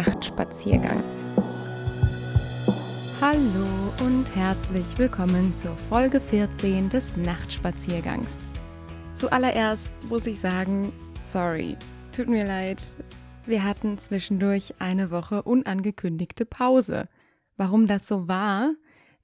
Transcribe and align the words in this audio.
Nachtspaziergang. 0.00 1.02
Hallo 3.20 3.66
und 4.06 4.34
herzlich 4.34 4.86
willkommen 4.96 5.54
zur 5.58 5.76
Folge 5.76 6.22
14 6.22 6.88
des 6.88 7.18
Nachtspaziergangs. 7.18 8.30
Zuallererst 9.12 9.92
muss 10.08 10.24
ich 10.24 10.40
sagen, 10.40 10.90
sorry, 11.12 11.76
tut 12.16 12.28
mir 12.28 12.46
leid. 12.46 12.80
Wir 13.44 13.62
hatten 13.62 13.98
zwischendurch 13.98 14.74
eine 14.78 15.10
Woche 15.10 15.42
unangekündigte 15.42 16.46
Pause. 16.46 17.06
Warum 17.58 17.86
das 17.86 18.08
so 18.08 18.26
war? 18.26 18.72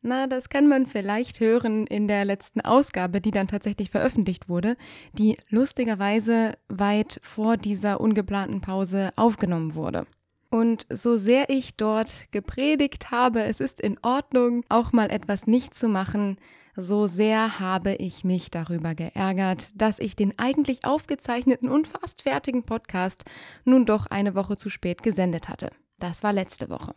Na, 0.03 0.27
das 0.27 0.51
kann 0.51 0.69
man 0.69 0.85
vielleicht 0.85 1.41
hören 1.41 1.87
in 1.87 2.07
der 2.07 2.27
letzten 2.27 2.61
Ausgabe, 2.61 3.23
die 3.23 3.31
dann 3.31 3.49
tatsächlich 3.49 3.89
veröffentlicht 3.89 4.51
wurde, 4.51 4.77
die 5.15 5.39
lustigerweise 5.49 6.59
weit 6.69 7.19
vor 7.23 7.57
dieser 7.57 7.99
ungeplanten 7.99 8.61
Pause 8.61 9.09
aufgenommen 9.17 9.75
wurde. 9.75 10.05
Und 10.51 10.87
so 10.91 11.17
sehr 11.17 11.51
ich 11.51 11.77
dort 11.77 12.31
gepredigt 12.31 13.11
habe, 13.11 13.43
es 13.45 13.61
ist 13.61 13.81
in 13.81 13.99
Ordnung, 14.03 14.65
auch 14.69 14.93
mal 14.93 15.11
etwas 15.11 15.47
nicht 15.47 15.75
zu 15.75 15.89
machen, 15.89 16.39
so 16.77 17.07
sehr 17.07 17.59
habe 17.59 17.95
ich 17.95 18.23
mich 18.23 18.51
darüber 18.51 18.95
geärgert, 18.95 19.71
dass 19.75 19.99
ich 19.99 20.15
den 20.15 20.39
eigentlich 20.39 20.85
aufgezeichneten 20.85 21.71
und 21.71 21.89
fast 21.89 22.23
fertigen 22.23 22.65
Podcast 22.65 23.25
nun 23.65 23.87
doch 23.87 24.07
eine 24.07 24.35
Woche 24.35 24.57
zu 24.57 24.69
spät 24.69 25.03
gesendet 25.03 25.49
hatte. 25.49 25.71
Das 25.99 26.23
war 26.23 26.35
letzte 26.35 26.69
Woche. 26.69 26.95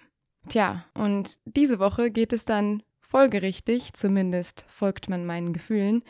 Tja, 0.49 0.85
und 0.93 1.39
diese 1.45 1.79
Woche 1.79 2.11
geht 2.11 2.33
es 2.33 2.43
dann 2.43 2.83
folgerichtig, 2.99 3.93
zumindest 3.93 4.65
folgt 4.67 5.09
man 5.09 5.25
meinen 5.25 5.53
Gefühlen, 5.53 6.03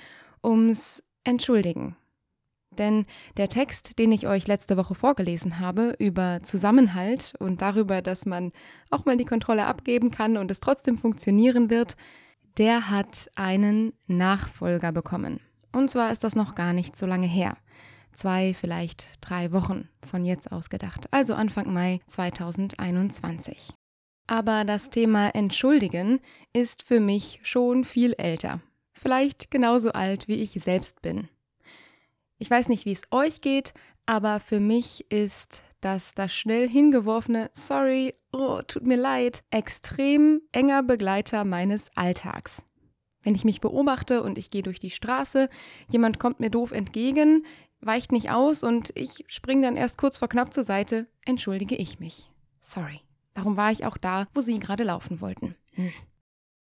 ums 0.43 1.03
Entschuldigen. 1.23 1.95
Denn 2.79 3.05
der 3.37 3.49
Text, 3.49 3.99
den 3.99 4.11
ich 4.11 4.25
euch 4.25 4.47
letzte 4.47 4.77
Woche 4.77 4.95
vorgelesen 4.95 5.59
habe 5.59 5.95
über 5.99 6.39
Zusammenhalt 6.41 7.33
und 7.37 7.61
darüber, 7.61 8.01
dass 8.01 8.25
man 8.25 8.51
auch 8.89 9.05
mal 9.05 9.17
die 9.17 9.25
Kontrolle 9.25 9.65
abgeben 9.65 10.09
kann 10.09 10.37
und 10.37 10.49
es 10.49 10.61
trotzdem 10.61 10.97
funktionieren 10.97 11.69
wird, 11.69 11.97
der 12.57 12.89
hat 12.89 13.29
einen 13.35 13.93
Nachfolger 14.07 14.91
bekommen. 14.91 15.41
Und 15.71 15.91
zwar 15.91 16.11
ist 16.11 16.23
das 16.23 16.35
noch 16.35 16.55
gar 16.55 16.73
nicht 16.73 16.97
so 16.97 17.05
lange 17.05 17.27
her. 17.27 17.55
Zwei, 18.13 18.53
vielleicht 18.53 19.07
drei 19.21 19.51
Wochen 19.51 19.87
von 20.01 20.25
jetzt 20.25 20.51
aus 20.51 20.69
gedacht, 20.69 21.07
also 21.11 21.35
Anfang 21.35 21.71
Mai 21.71 21.99
2021. 22.07 23.73
Aber 24.27 24.63
das 24.63 24.89
Thema 24.89 25.29
Entschuldigen 25.35 26.19
ist 26.53 26.83
für 26.83 26.99
mich 26.99 27.39
schon 27.43 27.83
viel 27.83 28.13
älter. 28.13 28.61
Vielleicht 28.93 29.51
genauso 29.51 29.91
alt, 29.91 30.27
wie 30.27 30.35
ich 30.35 30.51
selbst 30.51 31.01
bin. 31.01 31.29
Ich 32.39 32.49
weiß 32.49 32.69
nicht, 32.69 32.85
wie 32.85 32.93
es 32.93 33.01
euch 33.11 33.41
geht, 33.41 33.73
aber 34.05 34.39
für 34.39 34.61
mich 34.61 35.11
ist 35.11 35.61
das 35.81 36.13
das 36.13 36.33
schnell 36.33 36.67
hingeworfene 36.67 37.49
Sorry, 37.53 38.13
oh, 38.31 38.61
tut 38.65 38.83
mir 38.83 38.97
leid, 38.97 39.43
extrem 39.51 40.41
enger 40.51 40.81
Begleiter 40.83 41.43
meines 41.43 41.89
Alltags. 41.95 42.63
Wenn 43.21 43.35
ich 43.35 43.43
mich 43.43 43.59
beobachte 43.59 44.23
und 44.23 44.37
ich 44.37 44.49
gehe 44.49 44.63
durch 44.63 44.79
die 44.79 44.89
Straße, 44.89 45.49
jemand 45.89 46.19
kommt 46.19 46.39
mir 46.39 46.49
doof 46.49 46.71
entgegen, 46.71 47.45
weicht 47.81 48.13
nicht 48.13 48.31
aus 48.31 48.63
und 48.63 48.91
ich 48.95 49.25
springe 49.27 49.63
dann 49.63 49.75
erst 49.75 49.97
kurz 49.97 50.17
vor 50.17 50.29
knapp 50.29 50.53
zur 50.53 50.63
Seite, 50.63 51.07
entschuldige 51.25 51.75
ich 51.75 51.99
mich. 51.99 52.29
Sorry. 52.61 53.01
Darum 53.33 53.57
war 53.57 53.71
ich 53.71 53.85
auch 53.85 53.97
da, 53.97 54.27
wo 54.33 54.41
Sie 54.41 54.59
gerade 54.59 54.83
laufen 54.83 55.21
wollten. 55.21 55.55
Hm. 55.73 55.91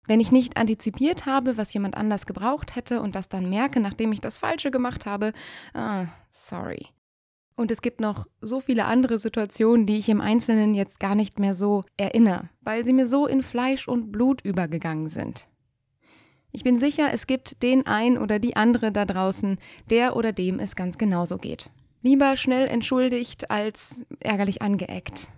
Wenn 0.07 0.19
ich 0.19 0.31
nicht 0.31 0.57
antizipiert 0.57 1.25
habe, 1.25 1.57
was 1.57 1.73
jemand 1.73 1.95
anders 1.95 2.25
gebraucht 2.25 2.75
hätte 2.75 3.01
und 3.01 3.15
das 3.15 3.29
dann 3.29 3.49
merke, 3.49 3.79
nachdem 3.79 4.11
ich 4.11 4.21
das 4.21 4.39
Falsche 4.39 4.71
gemacht 4.71 5.05
habe, 5.05 5.33
ah, 5.73 6.05
sorry. 6.29 6.87
Und 7.55 7.71
es 7.71 7.81
gibt 7.81 7.99
noch 7.99 8.25
so 8.39 8.61
viele 8.61 8.85
andere 8.85 9.19
Situationen, 9.19 9.85
die 9.85 9.97
ich 9.97 10.07
im 10.07 10.21
Einzelnen 10.21 10.73
jetzt 10.73 10.99
gar 10.99 11.13
nicht 11.13 11.39
mehr 11.39 11.53
so 11.53 11.83
erinnere, 11.97 12.49
weil 12.61 12.85
sie 12.85 12.93
mir 12.93 13.05
so 13.05 13.27
in 13.27 13.43
Fleisch 13.43 13.87
und 13.87 14.11
Blut 14.13 14.41
übergegangen 14.41 15.09
sind. 15.09 15.49
Ich 16.51 16.63
bin 16.63 16.79
sicher, 16.79 17.09
es 17.13 17.27
gibt 17.27 17.61
den 17.61 17.85
ein 17.85 18.17
oder 18.17 18.39
die 18.39 18.55
andere 18.55 18.91
da 18.91 19.05
draußen, 19.05 19.59
der 19.89 20.15
oder 20.15 20.31
dem 20.31 20.59
es 20.59 20.75
ganz 20.75 20.97
genauso 20.97 21.37
geht. 21.37 21.69
Lieber 22.01 22.37
schnell 22.37 22.65
entschuldigt 22.67 23.51
als 23.51 24.01
ärgerlich 24.21 24.61
angeeckt. 24.61 25.29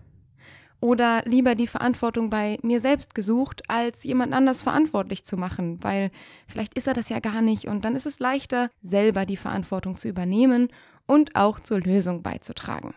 Oder 0.81 1.21
lieber 1.25 1.53
die 1.53 1.67
Verantwortung 1.67 2.31
bei 2.31 2.57
mir 2.63 2.81
selbst 2.81 3.13
gesucht, 3.13 3.69
als 3.69 4.03
jemand 4.03 4.33
anders 4.33 4.63
verantwortlich 4.63 5.23
zu 5.23 5.37
machen, 5.37 5.81
weil 5.83 6.09
vielleicht 6.47 6.73
ist 6.73 6.87
er 6.87 6.95
das 6.95 7.09
ja 7.09 7.19
gar 7.19 7.41
nicht 7.41 7.65
und 7.65 7.85
dann 7.85 7.95
ist 7.95 8.07
es 8.07 8.19
leichter, 8.19 8.71
selber 8.81 9.27
die 9.27 9.37
Verantwortung 9.37 9.95
zu 9.95 10.07
übernehmen 10.07 10.69
und 11.05 11.35
auch 11.35 11.59
zur 11.59 11.79
Lösung 11.79 12.23
beizutragen. 12.23 12.95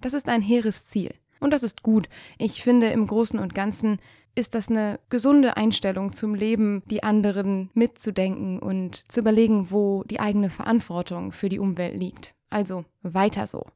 Das 0.00 0.14
ist 0.14 0.28
ein 0.28 0.40
hehres 0.40 0.84
Ziel. 0.84 1.14
Und 1.40 1.50
das 1.50 1.62
ist 1.62 1.82
gut. 1.82 2.08
Ich 2.38 2.62
finde, 2.62 2.86
im 2.88 3.06
Großen 3.06 3.38
und 3.38 3.54
Ganzen 3.54 3.98
ist 4.36 4.54
das 4.54 4.68
eine 4.68 5.00
gesunde 5.10 5.56
Einstellung 5.56 6.12
zum 6.12 6.34
Leben, 6.34 6.82
die 6.86 7.02
anderen 7.02 7.70
mitzudenken 7.74 8.58
und 8.58 9.02
zu 9.10 9.20
überlegen, 9.20 9.70
wo 9.70 10.04
die 10.04 10.20
eigene 10.20 10.50
Verantwortung 10.50 11.32
für 11.32 11.48
die 11.48 11.58
Umwelt 11.58 11.96
liegt. 11.96 12.34
Also 12.50 12.84
weiter 13.02 13.46
so. 13.46 13.66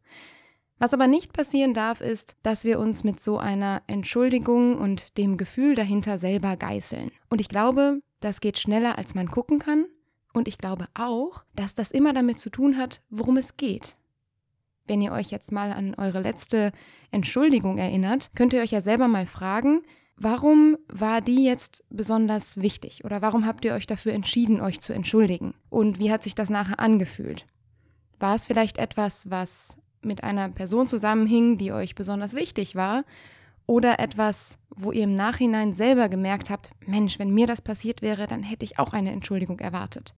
Was 0.81 0.95
aber 0.95 1.09
nicht 1.09 1.35
passieren 1.35 1.75
darf, 1.75 2.01
ist, 2.01 2.37
dass 2.43 2.65
wir 2.65 2.79
uns 2.79 3.05
mit 3.05 3.21
so 3.21 3.37
einer 3.37 3.83
Entschuldigung 3.87 4.79
und 4.79 5.19
dem 5.19 5.37
Gefühl 5.37 5.75
dahinter 5.75 6.17
selber 6.17 6.57
geißeln. 6.57 7.11
Und 7.29 7.39
ich 7.39 7.51
glaube, 7.51 8.01
das 8.21 8.41
geht 8.41 8.59
schneller, 8.59 8.97
als 8.97 9.15
man 9.15 9.29
gucken 9.29 9.59
kann. 9.59 9.85
Und 10.33 10.49
ich 10.49 10.57
glaube 10.57 10.87
auch, 10.95 11.45
dass 11.55 11.75
das 11.75 11.91
immer 11.91 12.15
damit 12.15 12.41
zu 12.41 12.49
tun 12.49 12.79
hat, 12.79 13.03
worum 13.11 13.37
es 13.37 13.59
geht. 13.59 13.99
Wenn 14.87 15.03
ihr 15.03 15.13
euch 15.13 15.31
jetzt 15.31 15.53
mal 15.53 15.71
an 15.71 15.95
eure 15.97 16.21
letzte 16.21 16.73
Entschuldigung 17.11 17.77
erinnert, 17.77 18.31
könnt 18.35 18.55
ihr 18.55 18.63
euch 18.63 18.71
ja 18.71 18.81
selber 18.81 19.07
mal 19.07 19.27
fragen, 19.27 19.83
warum 20.17 20.79
war 20.89 21.21
die 21.21 21.45
jetzt 21.45 21.85
besonders 21.91 22.63
wichtig? 22.63 23.05
Oder 23.05 23.21
warum 23.21 23.45
habt 23.45 23.67
ihr 23.67 23.75
euch 23.75 23.87
dafür 23.87 24.15
entschieden, 24.15 24.63
euch 24.63 24.81
zu 24.81 24.95
entschuldigen? 24.95 25.53
Und 25.69 25.99
wie 25.99 26.11
hat 26.11 26.23
sich 26.23 26.35
das 26.35 26.49
nachher 26.49 26.81
angefühlt? 26.81 27.47
War 28.19 28.35
es 28.35 28.47
vielleicht 28.47 28.79
etwas, 28.79 29.29
was 29.29 29.77
mit 30.03 30.25
einer 30.25 30.49
Person 30.49 30.89
zusammenhing, 30.89 31.59
die 31.59 31.73
euch 31.73 31.95
besonders 31.95 32.35
wichtig 32.35 32.75
war, 32.75 33.05
oder 33.67 34.01
etwas, 34.01 34.59
wo 34.75 34.91
ihr 34.91 35.05
im 35.05 35.15
Nachhinein 35.15 35.75
selber 35.75 36.09
gemerkt 36.09 36.51
habt, 36.51 36.73
Mensch, 36.87 37.19
wenn 37.19 37.31
mir 37.31 37.47
das 37.47 37.63
passiert 37.63 38.03
wäre, 38.03 38.27
dann 38.27 38.43
hätte 38.43 38.65
ich 38.65 38.79
auch 38.81 38.93
eine 38.93 39.13
Entschuldigung 39.13 39.61
erwartet. 39.61 40.15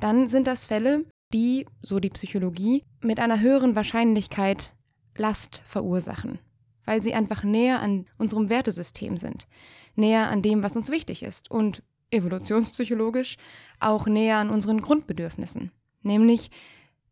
Dann 0.00 0.28
sind 0.28 0.46
das 0.46 0.66
Fälle, 0.66 1.04
die, 1.32 1.66
so 1.82 2.00
die 2.00 2.08
Psychologie, 2.10 2.84
mit 3.00 3.20
einer 3.20 3.40
höheren 3.40 3.76
Wahrscheinlichkeit 3.76 4.72
Last 5.18 5.62
verursachen, 5.66 6.38
weil 6.84 7.02
sie 7.02 7.14
einfach 7.14 7.42
näher 7.42 7.80
an 7.80 8.06
unserem 8.16 8.48
Wertesystem 8.48 9.16
sind, 9.16 9.46
näher 9.94 10.28
an 10.28 10.42
dem, 10.42 10.62
was 10.62 10.76
uns 10.76 10.90
wichtig 10.90 11.22
ist 11.22 11.50
und 11.50 11.82
evolutionspsychologisch 12.10 13.36
auch 13.80 14.06
näher 14.06 14.38
an 14.38 14.50
unseren 14.50 14.80
Grundbedürfnissen, 14.80 15.70
nämlich 16.02 16.50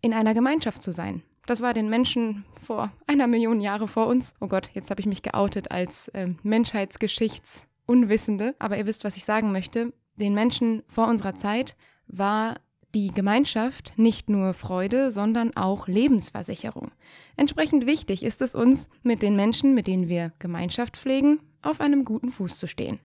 in 0.00 0.12
einer 0.12 0.34
Gemeinschaft 0.34 0.82
zu 0.82 0.92
sein, 0.92 1.22
das 1.46 1.60
war 1.60 1.74
den 1.74 1.88
Menschen 1.88 2.44
vor 2.62 2.92
einer 3.06 3.26
Million 3.26 3.60
Jahre 3.60 3.88
vor 3.88 4.06
uns. 4.06 4.34
Oh 4.40 4.46
Gott, 4.48 4.70
jetzt 4.74 4.90
habe 4.90 5.00
ich 5.00 5.06
mich 5.06 5.22
geoutet 5.22 5.70
als 5.70 6.08
äh, 6.08 6.28
Menschheitsgeschichtsunwissende. 6.42 8.54
Aber 8.58 8.76
ihr 8.78 8.86
wisst, 8.86 9.04
was 9.04 9.16
ich 9.16 9.24
sagen 9.24 9.52
möchte. 9.52 9.92
Den 10.16 10.34
Menschen 10.34 10.82
vor 10.86 11.08
unserer 11.08 11.34
Zeit 11.34 11.76
war 12.06 12.60
die 12.94 13.08
Gemeinschaft 13.08 13.92
nicht 13.96 14.30
nur 14.30 14.54
Freude, 14.54 15.10
sondern 15.10 15.56
auch 15.56 15.88
Lebensversicherung. 15.88 16.92
Entsprechend 17.36 17.86
wichtig 17.86 18.22
ist 18.22 18.40
es 18.40 18.54
uns, 18.54 18.88
mit 19.02 19.20
den 19.22 19.34
Menschen, 19.34 19.74
mit 19.74 19.88
denen 19.88 20.08
wir 20.08 20.32
Gemeinschaft 20.38 20.96
pflegen, 20.96 21.40
auf 21.60 21.80
einem 21.80 22.04
guten 22.04 22.30
Fuß 22.30 22.58
zu 22.58 22.68
stehen. 22.68 23.00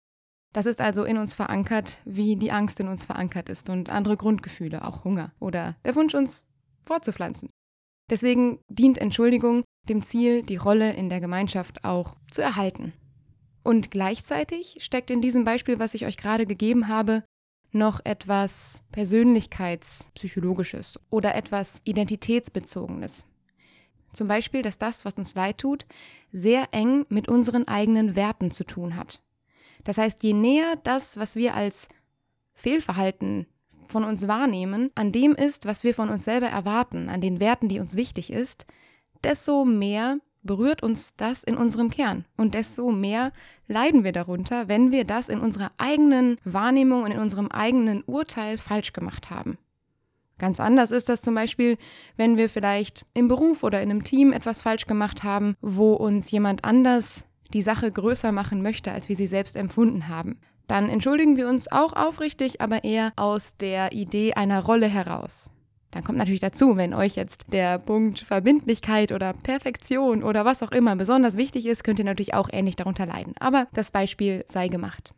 Das 0.54 0.64
ist 0.66 0.80
also 0.80 1.04
in 1.04 1.18
uns 1.18 1.34
verankert, 1.34 2.00
wie 2.04 2.36
die 2.36 2.52
Angst 2.52 2.80
in 2.80 2.88
uns 2.88 3.04
verankert 3.04 3.50
ist 3.50 3.68
und 3.68 3.90
andere 3.90 4.16
Grundgefühle, 4.16 4.86
auch 4.86 5.04
Hunger 5.04 5.32
oder 5.40 5.76
der 5.84 5.96
Wunsch, 5.96 6.14
uns 6.14 6.46
fortzupflanzen. 6.86 7.50
Deswegen 8.10 8.58
dient 8.68 8.98
Entschuldigung 8.98 9.64
dem 9.88 10.04
Ziel, 10.04 10.42
die 10.42 10.56
Rolle 10.56 10.92
in 10.92 11.08
der 11.08 11.20
Gemeinschaft 11.20 11.84
auch 11.84 12.16
zu 12.30 12.42
erhalten. 12.42 12.92
Und 13.62 13.90
gleichzeitig 13.90 14.76
steckt 14.80 15.10
in 15.10 15.22
diesem 15.22 15.44
Beispiel, 15.44 15.78
was 15.78 15.94
ich 15.94 16.06
euch 16.06 16.16
gerade 16.16 16.46
gegeben 16.46 16.88
habe, 16.88 17.22
noch 17.72 18.00
etwas 18.04 18.82
Persönlichkeitspsychologisches 18.92 21.00
oder 21.10 21.34
etwas 21.34 21.80
Identitätsbezogenes. 21.84 23.24
Zum 24.12 24.28
Beispiel, 24.28 24.62
dass 24.62 24.78
das, 24.78 25.04
was 25.04 25.14
uns 25.14 25.34
leid 25.34 25.58
tut, 25.58 25.86
sehr 26.30 26.68
eng 26.72 27.04
mit 27.08 27.28
unseren 27.28 27.66
eigenen 27.66 28.14
Werten 28.16 28.50
zu 28.50 28.64
tun 28.64 28.96
hat. 28.96 29.22
Das 29.82 29.98
heißt, 29.98 30.22
je 30.22 30.34
näher 30.34 30.76
das, 30.84 31.16
was 31.16 31.36
wir 31.36 31.54
als 31.54 31.88
Fehlverhalten 32.54 33.46
von 33.90 34.04
uns 34.04 34.28
wahrnehmen, 34.28 34.90
an 34.94 35.12
dem 35.12 35.34
ist, 35.34 35.66
was 35.66 35.84
wir 35.84 35.94
von 35.94 36.08
uns 36.08 36.24
selber 36.24 36.46
erwarten, 36.46 37.08
an 37.08 37.20
den 37.20 37.40
Werten, 37.40 37.68
die 37.68 37.80
uns 37.80 37.96
wichtig 37.96 38.32
ist, 38.32 38.66
desto 39.22 39.64
mehr 39.64 40.18
berührt 40.42 40.82
uns 40.82 41.16
das 41.16 41.42
in 41.42 41.56
unserem 41.56 41.90
Kern. 41.90 42.26
Und 42.36 42.54
desto 42.54 42.92
mehr 42.92 43.32
leiden 43.66 44.04
wir 44.04 44.12
darunter, 44.12 44.68
wenn 44.68 44.92
wir 44.92 45.04
das 45.04 45.28
in 45.28 45.40
unserer 45.40 45.72
eigenen 45.78 46.38
Wahrnehmung 46.44 47.02
und 47.02 47.10
in 47.10 47.18
unserem 47.18 47.48
eigenen 47.48 48.02
Urteil 48.04 48.58
falsch 48.58 48.92
gemacht 48.92 49.30
haben. 49.30 49.58
Ganz 50.38 50.60
anders 50.60 50.90
ist 50.90 51.08
das 51.08 51.22
zum 51.22 51.34
Beispiel, 51.34 51.78
wenn 52.16 52.36
wir 52.36 52.48
vielleicht 52.48 53.06
im 53.14 53.28
Beruf 53.28 53.62
oder 53.62 53.80
in 53.80 53.90
einem 53.90 54.04
Team 54.04 54.32
etwas 54.32 54.62
falsch 54.62 54.86
gemacht 54.86 55.22
haben, 55.22 55.56
wo 55.60 55.94
uns 55.94 56.30
jemand 56.30 56.64
anders 56.64 57.24
die 57.52 57.62
Sache 57.62 57.90
größer 57.90 58.32
machen 58.32 58.62
möchte, 58.62 58.92
als 58.92 59.08
wir 59.08 59.16
sie 59.16 59.26
selbst 59.26 59.56
empfunden 59.56 60.08
haben. 60.08 60.38
Dann 60.66 60.88
entschuldigen 60.88 61.36
wir 61.36 61.48
uns 61.48 61.70
auch 61.70 61.92
aufrichtig, 61.92 62.60
aber 62.60 62.84
eher 62.84 63.12
aus 63.16 63.56
der 63.56 63.92
Idee 63.92 64.34
einer 64.34 64.64
Rolle 64.64 64.88
heraus. 64.88 65.50
Dann 65.90 66.02
kommt 66.02 66.18
natürlich 66.18 66.40
dazu, 66.40 66.76
wenn 66.76 66.92
euch 66.92 67.14
jetzt 67.14 67.52
der 67.52 67.78
Punkt 67.78 68.20
Verbindlichkeit 68.20 69.12
oder 69.12 69.32
Perfektion 69.32 70.24
oder 70.24 70.44
was 70.44 70.62
auch 70.62 70.72
immer 70.72 70.96
besonders 70.96 71.36
wichtig 71.36 71.66
ist, 71.66 71.84
könnt 71.84 72.00
ihr 72.00 72.04
natürlich 72.04 72.34
auch 72.34 72.48
ähnlich 72.52 72.74
darunter 72.74 73.06
leiden. 73.06 73.34
Aber 73.38 73.68
das 73.74 73.92
Beispiel 73.92 74.44
sei 74.48 74.66
gemacht. 74.66 75.12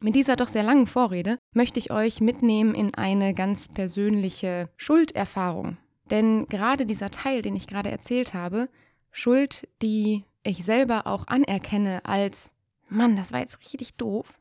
Mit 0.00 0.16
dieser 0.16 0.36
doch 0.36 0.48
sehr 0.48 0.64
langen 0.64 0.88
Vorrede 0.88 1.38
möchte 1.52 1.78
ich 1.78 1.92
euch 1.92 2.20
mitnehmen 2.20 2.74
in 2.74 2.94
eine 2.94 3.34
ganz 3.34 3.68
persönliche 3.68 4.68
Schulderfahrung. 4.76 5.76
Denn 6.10 6.46
gerade 6.48 6.86
dieser 6.86 7.10
Teil, 7.10 7.42
den 7.42 7.56
ich 7.56 7.66
gerade 7.66 7.90
erzählt 7.90 8.34
habe, 8.34 8.68
Schuld, 9.10 9.68
die 9.80 10.24
ich 10.46 10.64
selber 10.64 11.06
auch 11.06 11.26
anerkenne 11.26 12.04
als, 12.04 12.52
Mann, 12.88 13.16
das 13.16 13.32
war 13.32 13.40
jetzt 13.40 13.60
richtig 13.60 13.94
doof, 13.94 14.38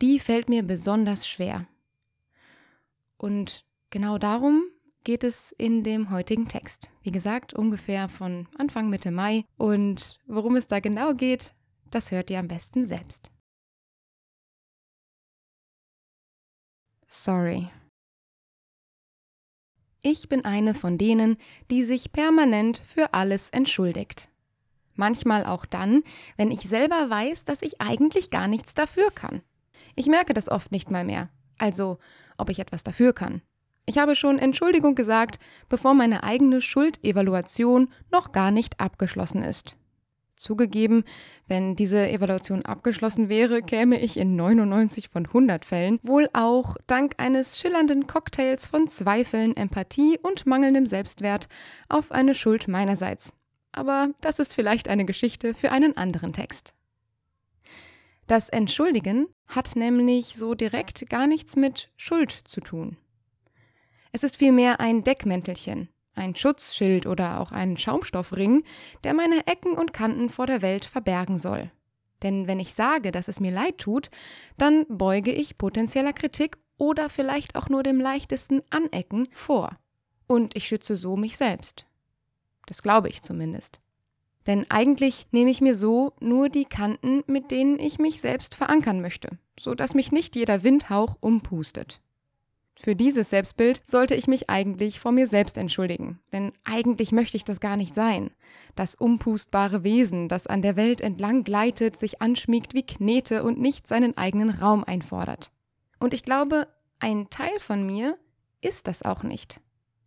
die 0.00 0.18
fällt 0.18 0.48
mir 0.48 0.62
besonders 0.62 1.28
schwer. 1.28 1.66
Und 3.16 3.64
genau 3.90 4.18
darum 4.18 4.62
geht 5.04 5.24
es 5.24 5.52
in 5.52 5.84
dem 5.84 6.10
heutigen 6.10 6.48
Text. 6.48 6.90
Wie 7.02 7.10
gesagt, 7.10 7.54
ungefähr 7.54 8.08
von 8.08 8.48
Anfang 8.58 8.90
Mitte 8.90 9.10
Mai. 9.10 9.44
Und 9.56 10.20
worum 10.26 10.56
es 10.56 10.66
da 10.66 10.80
genau 10.80 11.14
geht, 11.14 11.54
das 11.90 12.10
hört 12.10 12.30
ihr 12.30 12.38
am 12.38 12.48
besten 12.48 12.84
selbst. 12.84 13.30
Sorry. 17.06 17.68
Ich 20.00 20.28
bin 20.28 20.44
eine 20.44 20.74
von 20.74 20.98
denen, 20.98 21.38
die 21.70 21.84
sich 21.84 22.12
permanent 22.12 22.78
für 22.78 23.14
alles 23.14 23.50
entschuldigt. 23.50 24.30
Manchmal 24.98 25.46
auch 25.46 25.64
dann, 25.64 26.02
wenn 26.36 26.50
ich 26.50 26.62
selber 26.62 27.08
weiß, 27.08 27.44
dass 27.44 27.62
ich 27.62 27.80
eigentlich 27.80 28.30
gar 28.30 28.48
nichts 28.48 28.74
dafür 28.74 29.12
kann. 29.12 29.42
Ich 29.94 30.06
merke 30.06 30.34
das 30.34 30.48
oft 30.48 30.72
nicht 30.72 30.90
mal 30.90 31.04
mehr. 31.04 31.28
Also, 31.56 31.98
ob 32.36 32.50
ich 32.50 32.58
etwas 32.58 32.82
dafür 32.82 33.12
kann. 33.12 33.40
Ich 33.86 33.96
habe 33.96 34.16
schon 34.16 34.40
Entschuldigung 34.40 34.96
gesagt, 34.96 35.38
bevor 35.68 35.94
meine 35.94 36.24
eigene 36.24 36.60
Schuldevaluation 36.60 37.92
noch 38.10 38.32
gar 38.32 38.50
nicht 38.50 38.80
abgeschlossen 38.80 39.42
ist. 39.42 39.76
Zugegeben, 40.34 41.04
wenn 41.46 41.76
diese 41.76 42.08
Evaluation 42.08 42.64
abgeschlossen 42.64 43.28
wäre, 43.28 43.62
käme 43.62 44.00
ich 44.00 44.16
in 44.16 44.34
99 44.34 45.10
von 45.10 45.26
100 45.26 45.64
Fällen 45.64 46.00
wohl 46.02 46.28
auch 46.32 46.76
dank 46.88 47.14
eines 47.18 47.60
schillernden 47.60 48.08
Cocktails 48.08 48.66
von 48.66 48.88
Zweifeln, 48.88 49.56
Empathie 49.56 50.18
und 50.20 50.44
mangelndem 50.44 50.86
Selbstwert 50.86 51.48
auf 51.88 52.10
eine 52.10 52.34
Schuld 52.34 52.66
meinerseits. 52.66 53.32
Aber 53.78 54.10
das 54.20 54.40
ist 54.40 54.54
vielleicht 54.54 54.88
eine 54.88 55.04
Geschichte 55.04 55.54
für 55.54 55.70
einen 55.70 55.96
anderen 55.96 56.32
Text. 56.32 56.74
Das 58.26 58.48
Entschuldigen 58.48 59.28
hat 59.46 59.76
nämlich 59.76 60.34
so 60.34 60.56
direkt 60.56 61.08
gar 61.08 61.28
nichts 61.28 61.54
mit 61.54 61.88
Schuld 61.96 62.32
zu 62.32 62.60
tun. 62.60 62.96
Es 64.10 64.24
ist 64.24 64.36
vielmehr 64.36 64.80
ein 64.80 65.04
Deckmäntelchen, 65.04 65.90
ein 66.16 66.34
Schutzschild 66.34 67.06
oder 67.06 67.38
auch 67.38 67.52
ein 67.52 67.76
Schaumstoffring, 67.76 68.64
der 69.04 69.14
meine 69.14 69.46
Ecken 69.46 69.74
und 69.74 69.92
Kanten 69.92 70.28
vor 70.28 70.46
der 70.46 70.60
Welt 70.60 70.84
verbergen 70.84 71.38
soll. 71.38 71.70
Denn 72.24 72.48
wenn 72.48 72.58
ich 72.58 72.74
sage, 72.74 73.12
dass 73.12 73.28
es 73.28 73.38
mir 73.38 73.52
leid 73.52 73.78
tut, 73.78 74.10
dann 74.56 74.86
beuge 74.88 75.30
ich 75.30 75.56
potenzieller 75.56 76.12
Kritik 76.12 76.58
oder 76.78 77.08
vielleicht 77.08 77.54
auch 77.54 77.68
nur 77.68 77.84
dem 77.84 78.00
leichtesten 78.00 78.60
Anecken 78.70 79.28
vor. 79.30 79.78
Und 80.26 80.56
ich 80.56 80.66
schütze 80.66 80.96
so 80.96 81.16
mich 81.16 81.36
selbst. 81.36 81.87
Das 82.68 82.82
glaube 82.82 83.08
ich 83.08 83.22
zumindest. 83.22 83.80
Denn 84.46 84.66
eigentlich 84.70 85.26
nehme 85.32 85.50
ich 85.50 85.62
mir 85.62 85.74
so 85.74 86.12
nur 86.20 86.50
die 86.50 86.66
Kanten, 86.66 87.24
mit 87.26 87.50
denen 87.50 87.78
ich 87.78 87.98
mich 87.98 88.20
selbst 88.20 88.54
verankern 88.54 89.00
möchte, 89.00 89.38
so 89.58 89.74
dass 89.74 89.94
mich 89.94 90.12
nicht 90.12 90.36
jeder 90.36 90.62
Windhauch 90.62 91.16
umpustet. 91.20 92.00
Für 92.76 92.94
dieses 92.94 93.30
Selbstbild 93.30 93.82
sollte 93.86 94.14
ich 94.14 94.28
mich 94.28 94.48
eigentlich 94.50 95.00
vor 95.00 95.12
mir 95.12 95.26
selbst 95.26 95.56
entschuldigen, 95.56 96.20
denn 96.32 96.52
eigentlich 96.62 97.10
möchte 97.10 97.36
ich 97.38 97.44
das 97.44 97.58
gar 97.58 97.76
nicht 97.76 97.94
sein. 97.94 98.30
Das 98.76 98.94
umpustbare 98.94 99.82
Wesen, 99.82 100.28
das 100.28 100.46
an 100.46 100.62
der 100.62 100.76
Welt 100.76 101.00
entlang 101.00 101.42
gleitet, 101.42 101.96
sich 101.96 102.22
anschmiegt 102.22 102.74
wie 102.74 102.86
Knete 102.86 103.42
und 103.42 103.58
nicht 103.58 103.88
seinen 103.88 104.16
eigenen 104.16 104.50
Raum 104.50 104.84
einfordert. 104.84 105.50
Und 105.98 106.14
ich 106.14 106.22
glaube, 106.22 106.68
ein 107.00 107.30
Teil 107.30 107.58
von 107.58 107.84
mir 107.84 108.16
ist 108.60 108.86
das 108.86 109.02
auch 109.02 109.22
nicht. 109.22 109.60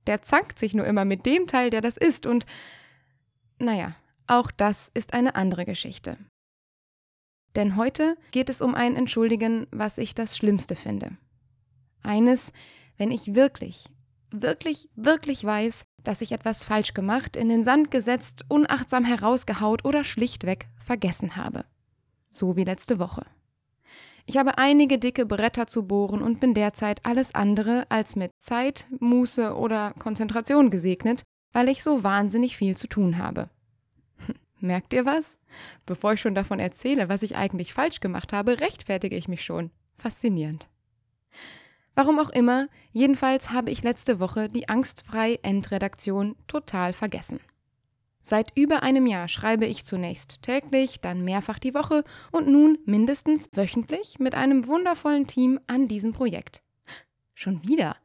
Der 0.07 0.21
zankt 0.21 0.59
sich 0.59 0.73
nur 0.73 0.85
immer 0.85 1.05
mit 1.05 1.25
dem 1.25 1.47
Teil, 1.47 1.69
der 1.69 1.81
das 1.81 1.97
ist, 1.97 2.25
und 2.25 2.45
naja, 3.59 3.95
auch 4.27 4.49
das 4.51 4.89
ist 4.93 5.13
eine 5.13 5.35
andere 5.35 5.65
Geschichte. 5.65 6.17
Denn 7.55 7.75
heute 7.75 8.17
geht 8.31 8.49
es 8.49 8.61
um 8.61 8.75
ein 8.75 8.95
Entschuldigen, 8.95 9.67
was 9.71 9.97
ich 9.97 10.15
das 10.15 10.37
Schlimmste 10.37 10.75
finde. 10.75 11.17
Eines, 12.01 12.53
wenn 12.97 13.11
ich 13.11 13.35
wirklich, 13.35 13.89
wirklich, 14.31 14.89
wirklich 14.95 15.43
weiß, 15.43 15.83
dass 16.03 16.21
ich 16.21 16.31
etwas 16.31 16.63
falsch 16.63 16.93
gemacht, 16.93 17.35
in 17.35 17.49
den 17.49 17.63
Sand 17.63 17.91
gesetzt, 17.91 18.45
unachtsam 18.47 19.03
herausgehaut 19.03 19.85
oder 19.85 20.03
schlichtweg 20.03 20.67
vergessen 20.79 21.35
habe. 21.35 21.65
So 22.29 22.55
wie 22.55 22.63
letzte 22.63 22.97
Woche. 22.97 23.25
Ich 24.25 24.37
habe 24.37 24.57
einige 24.57 24.97
dicke 24.97 25.25
Bretter 25.25 25.67
zu 25.67 25.87
bohren 25.87 26.21
und 26.21 26.39
bin 26.39 26.53
derzeit 26.53 27.05
alles 27.05 27.33
andere 27.33 27.85
als 27.89 28.15
mit 28.15 28.31
Zeit, 28.39 28.87
Muße 28.99 29.55
oder 29.55 29.93
Konzentration 29.97 30.69
gesegnet, 30.69 31.23
weil 31.51 31.69
ich 31.69 31.83
so 31.83 32.03
wahnsinnig 32.03 32.57
viel 32.57 32.77
zu 32.77 32.87
tun 32.87 33.17
habe. 33.17 33.49
Merkt 34.59 34.93
ihr 34.93 35.05
was? 35.05 35.37
Bevor 35.85 36.13
ich 36.13 36.21
schon 36.21 36.35
davon 36.35 36.59
erzähle, 36.59 37.09
was 37.09 37.23
ich 37.23 37.35
eigentlich 37.35 37.73
falsch 37.73 37.99
gemacht 37.99 38.33
habe, 38.33 38.59
rechtfertige 38.59 39.15
ich 39.15 39.27
mich 39.27 39.43
schon. 39.43 39.71
Faszinierend. 39.97 40.69
Warum 41.93 42.19
auch 42.19 42.29
immer, 42.29 42.67
jedenfalls 42.93 43.51
habe 43.51 43.69
ich 43.69 43.83
letzte 43.83 44.19
Woche 44.19 44.47
die 44.49 44.69
angstfrei 44.69 45.39
Endredaktion 45.41 46.35
total 46.47 46.93
vergessen. 46.93 47.41
Seit 48.21 48.55
über 48.55 48.83
einem 48.83 49.07
Jahr 49.07 49.27
schreibe 49.27 49.65
ich 49.65 49.85
zunächst 49.85 50.41
täglich, 50.41 51.01
dann 51.01 51.23
mehrfach 51.23 51.59
die 51.59 51.73
Woche 51.73 52.03
und 52.31 52.47
nun 52.47 52.77
mindestens 52.85 53.49
wöchentlich 53.53 54.19
mit 54.19 54.35
einem 54.35 54.67
wundervollen 54.67 55.27
Team 55.27 55.59
an 55.67 55.87
diesem 55.87 56.13
Projekt. 56.13 56.61
Schon 57.33 57.63
wieder. 57.63 57.97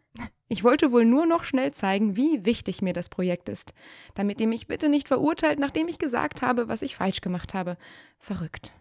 Ich 0.49 0.65
wollte 0.65 0.93
wohl 0.93 1.05
nur 1.05 1.27
noch 1.27 1.45
schnell 1.45 1.73
zeigen, 1.73 2.17
wie 2.17 2.45
wichtig 2.45 2.81
mir 2.81 2.93
das 2.93 3.09
Projekt 3.09 3.49
ist, 3.49 3.75
damit 4.15 4.41
ihr 4.41 4.47
mich 4.47 4.67
bitte 4.67 4.89
nicht 4.89 5.09
verurteilt, 5.09 5.59
nachdem 5.59 5.89
ich 5.89 5.99
gesagt 5.99 6.41
habe, 6.41 6.69
was 6.69 6.83
ich 6.83 6.97
falsch 6.97 7.21
gemacht 7.21 7.53
habe. 7.53 7.77
Verrückt. 8.19 8.75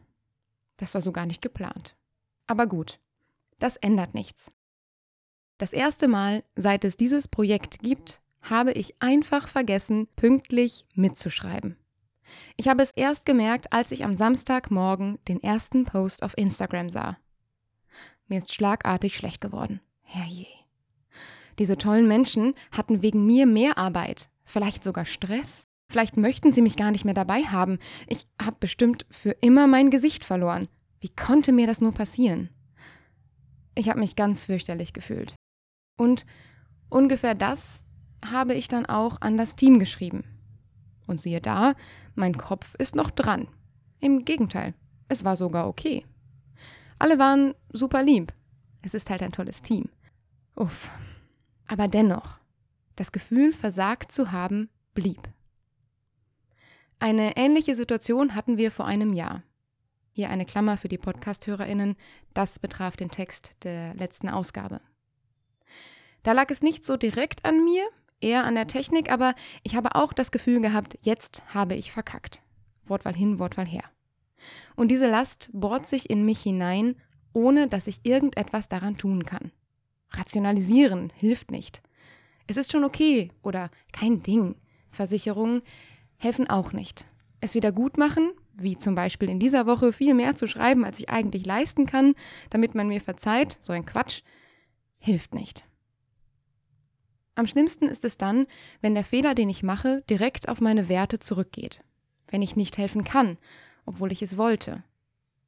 Das 0.77 0.93
war 0.93 1.01
so 1.01 1.11
gar 1.11 1.25
nicht 1.25 1.41
geplant. 1.41 1.95
Aber 2.47 2.67
gut, 2.67 2.99
das 3.59 3.77
ändert 3.77 4.13
nichts. 4.13 4.51
Das 5.57 5.73
erste 5.73 6.07
Mal, 6.07 6.43
seit 6.55 6.83
es 6.83 6.97
dieses 6.97 7.27
Projekt 7.27 7.79
gibt, 7.79 8.21
habe 8.49 8.71
ich 8.71 9.01
einfach 9.01 9.47
vergessen, 9.47 10.07
pünktlich 10.15 10.85
mitzuschreiben. 10.93 11.77
Ich 12.57 12.67
habe 12.67 12.83
es 12.83 12.91
erst 12.91 13.25
gemerkt, 13.25 13.71
als 13.71 13.91
ich 13.91 14.03
am 14.03 14.15
Samstagmorgen 14.15 15.19
den 15.27 15.41
ersten 15.41 15.85
Post 15.85 16.23
auf 16.23 16.37
Instagram 16.37 16.89
sah. 16.89 17.17
Mir 18.27 18.39
ist 18.39 18.53
schlagartig 18.53 19.15
schlecht 19.15 19.41
geworden. 19.41 19.81
Herrje. 20.01 20.47
Diese 21.59 21.77
tollen 21.77 22.07
Menschen 22.07 22.53
hatten 22.71 23.01
wegen 23.01 23.25
mir 23.25 23.45
mehr 23.45 23.77
Arbeit, 23.77 24.29
vielleicht 24.43 24.83
sogar 24.83 25.05
Stress. 25.05 25.67
Vielleicht 25.87 26.17
möchten 26.17 26.51
sie 26.51 26.61
mich 26.61 26.77
gar 26.77 26.91
nicht 26.91 27.05
mehr 27.05 27.13
dabei 27.13 27.43
haben. 27.43 27.77
Ich 28.07 28.27
habe 28.41 28.57
bestimmt 28.59 29.05
für 29.11 29.31
immer 29.41 29.67
mein 29.67 29.91
Gesicht 29.91 30.25
verloren. 30.25 30.67
Wie 30.99 31.09
konnte 31.09 31.51
mir 31.51 31.67
das 31.67 31.79
nur 31.79 31.93
passieren? 31.93 32.49
Ich 33.75 33.89
habe 33.89 33.99
mich 33.99 34.15
ganz 34.15 34.43
fürchterlich 34.43 34.93
gefühlt. 34.93 35.35
Und 35.97 36.25
ungefähr 36.89 37.35
das 37.35 37.84
habe 38.31 38.53
ich 38.53 38.67
dann 38.67 38.85
auch 38.85 39.21
an 39.21 39.37
das 39.37 39.55
Team 39.55 39.79
geschrieben. 39.79 40.23
Und 41.07 41.21
siehe 41.21 41.41
da, 41.41 41.75
mein 42.15 42.37
Kopf 42.37 42.75
ist 42.75 42.95
noch 42.95 43.11
dran. 43.11 43.47
Im 43.99 44.25
Gegenteil, 44.25 44.73
es 45.07 45.23
war 45.23 45.35
sogar 45.35 45.67
okay. 45.67 46.05
Alle 46.99 47.19
waren 47.19 47.53
super 47.71 48.03
lieb. 48.03 48.33
Es 48.81 48.93
ist 48.93 49.09
halt 49.09 49.21
ein 49.21 49.31
tolles 49.31 49.61
Team. 49.61 49.89
Uff. 50.55 50.89
Aber 51.67 51.87
dennoch, 51.87 52.39
das 52.95 53.11
Gefühl, 53.11 53.53
versagt 53.53 54.11
zu 54.11 54.31
haben, 54.31 54.69
blieb. 54.93 55.29
Eine 56.99 57.35
ähnliche 57.35 57.75
Situation 57.75 58.35
hatten 58.35 58.57
wir 58.57 58.71
vor 58.71 58.85
einem 58.85 59.13
Jahr. 59.13 59.43
Hier 60.11 60.29
eine 60.29 60.45
Klammer 60.45 60.77
für 60.77 60.87
die 60.87 60.97
Podcast-HörerInnen. 60.97 61.97
Das 62.33 62.57
betraf 62.57 62.95
den 62.95 63.11
Text 63.11 63.57
der 63.63 63.93
letzten 63.95 64.29
Ausgabe. 64.29 64.79
Da 66.23 66.31
lag 66.31 66.49
es 66.49 66.61
nicht 66.61 66.85
so 66.85 66.95
direkt 66.95 67.43
an 67.43 67.63
mir, 67.65 67.83
eher 68.21 68.43
an 68.43 68.55
der 68.55 68.67
Technik, 68.67 69.11
aber 69.11 69.35
ich 69.63 69.75
habe 69.75 69.95
auch 69.95 70.13
das 70.13 70.31
Gefühl 70.31 70.61
gehabt, 70.61 70.97
jetzt 71.01 71.43
habe 71.53 71.75
ich 71.75 71.91
verkackt. 71.91 72.41
Wortwahl 72.85 73.15
hin, 73.15 73.39
Wortwahl 73.39 73.65
her. 73.65 73.83
Und 74.75 74.89
diese 74.89 75.07
Last 75.07 75.49
bohrt 75.53 75.87
sich 75.87 76.09
in 76.09 76.25
mich 76.25 76.41
hinein, 76.41 76.95
ohne 77.33 77.67
dass 77.67 77.87
ich 77.87 78.01
irgendetwas 78.03 78.69
daran 78.69 78.97
tun 78.97 79.25
kann. 79.25 79.51
Rationalisieren 80.11 81.11
hilft 81.15 81.51
nicht. 81.51 81.81
Es 82.47 82.57
ist 82.57 82.71
schon 82.71 82.83
okay 82.83 83.31
oder 83.41 83.71
kein 83.91 84.21
Ding. 84.21 84.55
Versicherungen 84.91 85.61
helfen 86.17 86.49
auch 86.49 86.71
nicht. 86.71 87.05
Es 87.41 87.55
wieder 87.55 87.71
gut 87.71 87.97
machen 87.97 88.31
wie 88.57 88.77
zum 88.77 88.95
Beispiel 88.95 89.29
in 89.29 89.39
dieser 89.39 89.65
Woche 89.65 89.93
viel 89.93 90.13
mehr 90.13 90.35
zu 90.35 90.47
schreiben, 90.47 90.85
als 90.85 90.99
ich 90.99 91.09
eigentlich 91.09 91.45
leisten 91.45 91.85
kann, 91.85 92.15
damit 92.49 92.75
man 92.75 92.87
mir 92.87 93.01
verzeiht, 93.01 93.57
so 93.61 93.73
ein 93.73 93.85
Quatsch, 93.85 94.21
hilft 94.97 95.33
nicht. 95.33 95.65
Am 97.35 97.47
schlimmsten 97.47 97.85
ist 97.89 98.05
es 98.05 98.17
dann, 98.17 98.47
wenn 98.81 98.95
der 98.95 99.03
Fehler, 99.03 99.35
den 99.35 99.49
ich 99.49 99.61
mache, 99.61 100.03
direkt 100.09 100.47
auf 100.47 100.61
meine 100.61 100.87
Werte 100.87 101.19
zurückgeht. 101.19 101.83
Wenn 102.27 102.41
ich 102.41 102.55
nicht 102.55 102.77
helfen 102.77 103.03
kann, 103.03 103.37
obwohl 103.85 104.11
ich 104.11 104.21
es 104.21 104.37
wollte. 104.37 104.83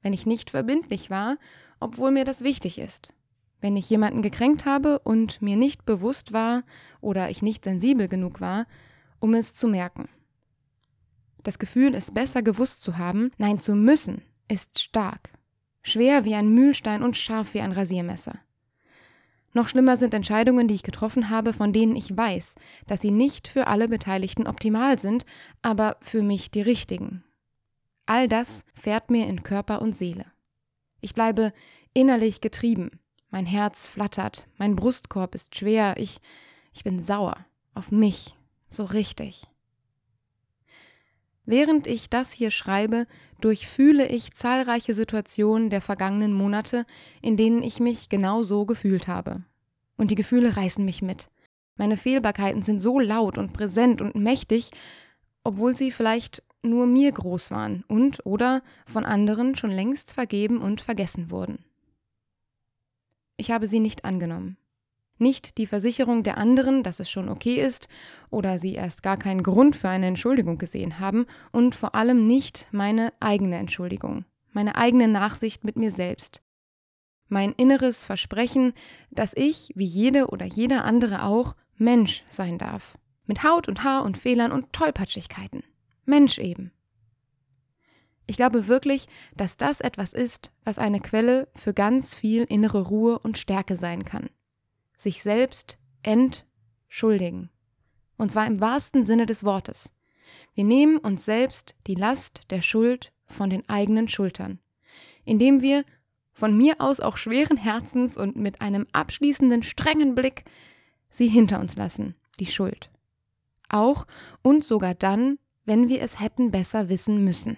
Wenn 0.01 0.13
ich 0.13 0.25
nicht 0.25 0.51
verbindlich 0.51 1.09
war, 1.09 1.37
obwohl 1.79 2.11
mir 2.11 2.25
das 2.25 2.43
wichtig 2.43 2.77
ist. 2.77 3.13
Wenn 3.61 3.75
ich 3.75 3.89
jemanden 3.89 4.21
gekränkt 4.21 4.65
habe 4.65 4.99
und 4.99 5.41
mir 5.41 5.55
nicht 5.55 5.85
bewusst 5.85 6.33
war 6.33 6.63
oder 7.01 7.29
ich 7.29 7.41
nicht 7.41 7.63
sensibel 7.63 8.07
genug 8.07 8.41
war, 8.41 8.67
um 9.19 9.33
es 9.33 9.55
zu 9.55 9.67
merken. 9.67 10.09
Das 11.43 11.57
Gefühl, 11.57 11.95
es 11.95 12.11
besser 12.11 12.43
gewusst 12.43 12.81
zu 12.81 12.97
haben, 12.97 13.31
nein 13.37 13.57
zu 13.57 13.73
müssen, 13.73 14.21
ist 14.47 14.79
stark. 14.79 15.31
Schwer 15.81 16.25
wie 16.25 16.35
ein 16.35 16.53
Mühlstein 16.53 17.01
und 17.01 17.15
scharf 17.15 17.53
wie 17.53 17.61
ein 17.61 17.71
Rasiermesser. 17.71 18.37
Noch 19.53 19.69
schlimmer 19.69 19.97
sind 19.97 20.13
Entscheidungen, 20.13 20.67
die 20.67 20.75
ich 20.75 20.83
getroffen 20.83 21.29
habe, 21.29 21.53
von 21.53 21.73
denen 21.73 21.95
ich 21.95 22.15
weiß, 22.15 22.55
dass 22.85 23.01
sie 23.01 23.11
nicht 23.11 23.47
für 23.47 23.67
alle 23.67 23.87
Beteiligten 23.87 24.47
optimal 24.47 24.99
sind, 24.99 25.25
aber 25.61 25.97
für 26.01 26.21
mich 26.21 26.51
die 26.51 26.61
richtigen. 26.61 27.23
All 28.05 28.27
das 28.27 28.63
fährt 28.73 29.09
mir 29.09 29.27
in 29.27 29.43
Körper 29.43 29.81
und 29.81 29.95
Seele. 29.95 30.25
Ich 31.01 31.13
bleibe 31.13 31.53
innerlich 31.93 32.41
getrieben. 32.41 32.99
Mein 33.29 33.45
Herz 33.45 33.87
flattert, 33.87 34.47
mein 34.57 34.75
Brustkorb 34.75 35.35
ist 35.35 35.55
schwer, 35.55 35.95
ich, 35.97 36.19
ich 36.73 36.83
bin 36.83 37.03
sauer 37.03 37.45
auf 37.73 37.91
mich, 37.91 38.35
so 38.69 38.85
richtig. 38.85 39.47
Während 41.49 41.87
ich 41.87 42.09
das 42.09 42.33
hier 42.33 42.51
schreibe, 42.51 43.07
durchfühle 43.39 44.05
ich 44.09 44.33
zahlreiche 44.33 44.93
Situationen 44.93 45.69
der 45.69 45.81
vergangenen 45.81 46.33
Monate, 46.33 46.85
in 47.21 47.37
denen 47.37 47.63
ich 47.63 47.79
mich 47.79 48.09
genau 48.09 48.43
so 48.43 48.65
gefühlt 48.65 49.07
habe. 49.07 49.43
Und 49.95 50.11
die 50.11 50.15
Gefühle 50.15 50.57
reißen 50.57 50.83
mich 50.83 51.01
mit. 51.01 51.29
Meine 51.77 51.95
Fehlbarkeiten 51.95 52.63
sind 52.63 52.81
so 52.81 52.99
laut 52.99 53.37
und 53.37 53.53
präsent 53.53 54.01
und 54.01 54.13
mächtig, 54.13 54.71
obwohl 55.45 55.73
sie 55.73 55.89
vielleicht 55.89 56.43
nur 56.63 56.85
mir 56.85 57.13
groß 57.13 57.49
waren 57.49 57.85
und 57.87 58.25
oder 58.25 58.61
von 58.85 59.05
anderen 59.05 59.55
schon 59.55 59.71
längst 59.71 60.11
vergeben 60.11 60.57
und 60.57 60.81
vergessen 60.81 61.31
wurden. 61.31 61.63
Ich 63.37 63.51
habe 63.51 63.67
sie 63.67 63.79
nicht 63.79 64.03
angenommen 64.03 64.57
nicht 65.19 65.57
die 65.57 65.67
Versicherung 65.67 66.23
der 66.23 66.37
anderen, 66.37 66.83
dass 66.83 66.99
es 66.99 67.09
schon 67.09 67.29
okay 67.29 67.55
ist 67.55 67.87
oder 68.29 68.59
sie 68.59 68.73
erst 68.73 69.03
gar 69.03 69.17
keinen 69.17 69.43
Grund 69.43 69.75
für 69.75 69.89
eine 69.89 70.07
Entschuldigung 70.07 70.57
gesehen 70.57 70.99
haben 70.99 71.25
und 71.51 71.75
vor 71.75 71.95
allem 71.95 72.27
nicht 72.27 72.67
meine 72.71 73.13
eigene 73.19 73.57
Entschuldigung, 73.57 74.25
meine 74.51 74.75
eigene 74.75 75.07
Nachsicht 75.07 75.63
mit 75.63 75.75
mir 75.75 75.91
selbst. 75.91 76.41
Mein 77.29 77.53
inneres 77.53 78.05
Versprechen, 78.05 78.73
dass 79.11 79.33
ich, 79.35 79.71
wie 79.75 79.85
jede 79.85 80.27
oder 80.27 80.45
jeder 80.45 80.85
andere 80.85 81.23
auch, 81.23 81.55
Mensch 81.75 82.23
sein 82.29 82.57
darf. 82.57 82.97
Mit 83.25 83.43
Haut 83.43 83.67
und 83.67 83.83
Haar 83.83 84.03
und 84.03 84.17
Fehlern 84.17 84.53
und 84.53 84.71
Tollpatschigkeiten. 84.71 85.63
Mensch 86.05 86.39
eben. 86.39 86.71
Ich 88.25 88.37
glaube 88.37 88.67
wirklich, 88.67 89.07
dass 89.35 89.57
das 89.57 89.81
etwas 89.81 90.13
ist, 90.13 90.51
was 90.63 90.79
eine 90.79 91.01
Quelle 91.01 91.49
für 91.55 91.73
ganz 91.73 92.15
viel 92.15 92.43
innere 92.43 92.81
Ruhe 92.81 93.19
und 93.19 93.37
Stärke 93.37 93.75
sein 93.75 94.05
kann 94.05 94.29
sich 94.97 95.23
selbst 95.23 95.77
entschuldigen. 96.03 97.49
Und 98.17 98.31
zwar 98.31 98.47
im 98.47 98.59
wahrsten 98.59 99.05
Sinne 99.05 99.25
des 99.25 99.43
Wortes. 99.43 99.93
Wir 100.53 100.63
nehmen 100.63 100.97
uns 100.97 101.23
selbst 101.25 101.75
die 101.85 101.95
Last 101.95 102.41
der 102.49 102.61
Schuld 102.61 103.13
von 103.25 103.49
den 103.49 103.67
eigenen 103.69 104.07
Schultern, 104.07 104.59
indem 105.23 105.61
wir 105.61 105.85
von 106.33 106.55
mir 106.55 106.75
aus 106.79 106.99
auch 106.99 107.17
schweren 107.17 107.57
Herzens 107.57 108.17
und 108.17 108.35
mit 108.35 108.61
einem 108.61 108.87
abschließenden 108.91 109.63
strengen 109.63 110.15
Blick 110.15 110.43
sie 111.09 111.27
hinter 111.27 111.59
uns 111.59 111.75
lassen, 111.75 112.15
die 112.39 112.45
Schuld. 112.45 112.91
Auch 113.69 114.05
und 114.41 114.63
sogar 114.63 114.93
dann, 114.93 115.39
wenn 115.65 115.89
wir 115.89 116.01
es 116.01 116.19
hätten 116.19 116.51
besser 116.51 116.89
wissen 116.89 117.23
müssen. 117.23 117.57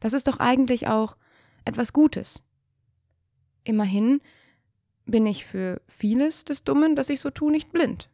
Das 0.00 0.12
ist 0.12 0.26
doch 0.26 0.40
eigentlich 0.40 0.88
auch 0.88 1.16
etwas 1.64 1.92
Gutes. 1.92 2.42
Immerhin 3.62 4.20
bin 5.04 5.26
ich 5.26 5.44
für 5.44 5.80
vieles 5.88 6.44
des 6.44 6.64
Dummen, 6.64 6.96
das 6.96 7.10
ich 7.10 7.20
so 7.20 7.30
tue, 7.30 7.50
nicht 7.50 7.72
blind. 7.72 8.08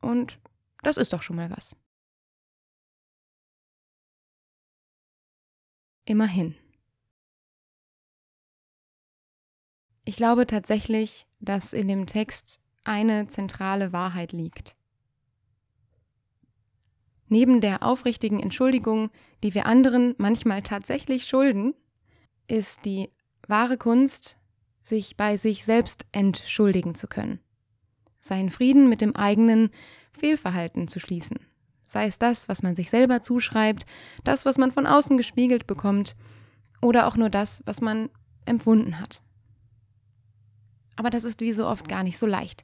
Und 0.00 0.38
das 0.82 0.96
ist 0.96 1.12
doch 1.12 1.22
schon 1.22 1.36
mal 1.36 1.50
was. 1.50 1.76
Immerhin. 6.04 6.56
Ich 10.04 10.16
glaube 10.16 10.46
tatsächlich, 10.46 11.28
dass 11.40 11.72
in 11.72 11.86
dem 11.86 12.06
Text 12.06 12.60
eine 12.82 13.28
zentrale 13.28 13.92
Wahrheit 13.92 14.32
liegt. 14.32 14.74
Neben 17.28 17.60
der 17.60 17.82
aufrichtigen 17.82 18.40
Entschuldigung, 18.40 19.10
die 19.42 19.54
wir 19.54 19.66
anderen 19.66 20.14
manchmal 20.18 20.62
tatsächlich 20.62 21.26
schulden, 21.26 21.74
ist 22.48 22.84
die 22.84 23.10
wahre 23.46 23.78
Kunst 23.78 24.36
sich 24.82 25.16
bei 25.16 25.36
sich 25.36 25.64
selbst 25.64 26.06
entschuldigen 26.12 26.94
zu 26.94 27.06
können. 27.06 27.40
Seinen 28.20 28.50
Frieden 28.50 28.88
mit 28.88 29.00
dem 29.00 29.16
eigenen 29.16 29.70
Fehlverhalten 30.12 30.88
zu 30.88 31.00
schließen. 31.00 31.38
Sei 31.86 32.06
es 32.06 32.18
das, 32.18 32.48
was 32.48 32.62
man 32.62 32.74
sich 32.74 32.90
selber 32.90 33.22
zuschreibt, 33.22 33.84
das, 34.24 34.44
was 34.44 34.58
man 34.58 34.72
von 34.72 34.86
außen 34.86 35.16
gespiegelt 35.16 35.66
bekommt, 35.66 36.16
oder 36.80 37.06
auch 37.06 37.16
nur 37.16 37.30
das, 37.30 37.62
was 37.64 37.80
man 37.80 38.10
empfunden 38.44 38.98
hat. 38.98 39.22
Aber 40.96 41.10
das 41.10 41.24
ist 41.24 41.40
wie 41.40 41.52
so 41.52 41.66
oft 41.66 41.88
gar 41.88 42.02
nicht 42.02 42.18
so 42.18 42.26
leicht. 42.26 42.62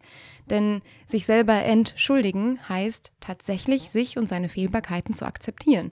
Denn 0.50 0.82
sich 1.06 1.24
selber 1.24 1.54
entschuldigen 1.54 2.58
heißt 2.68 3.12
tatsächlich, 3.20 3.90
sich 3.90 4.18
und 4.18 4.28
seine 4.28 4.48
Fehlbarkeiten 4.48 5.14
zu 5.14 5.24
akzeptieren. 5.24 5.90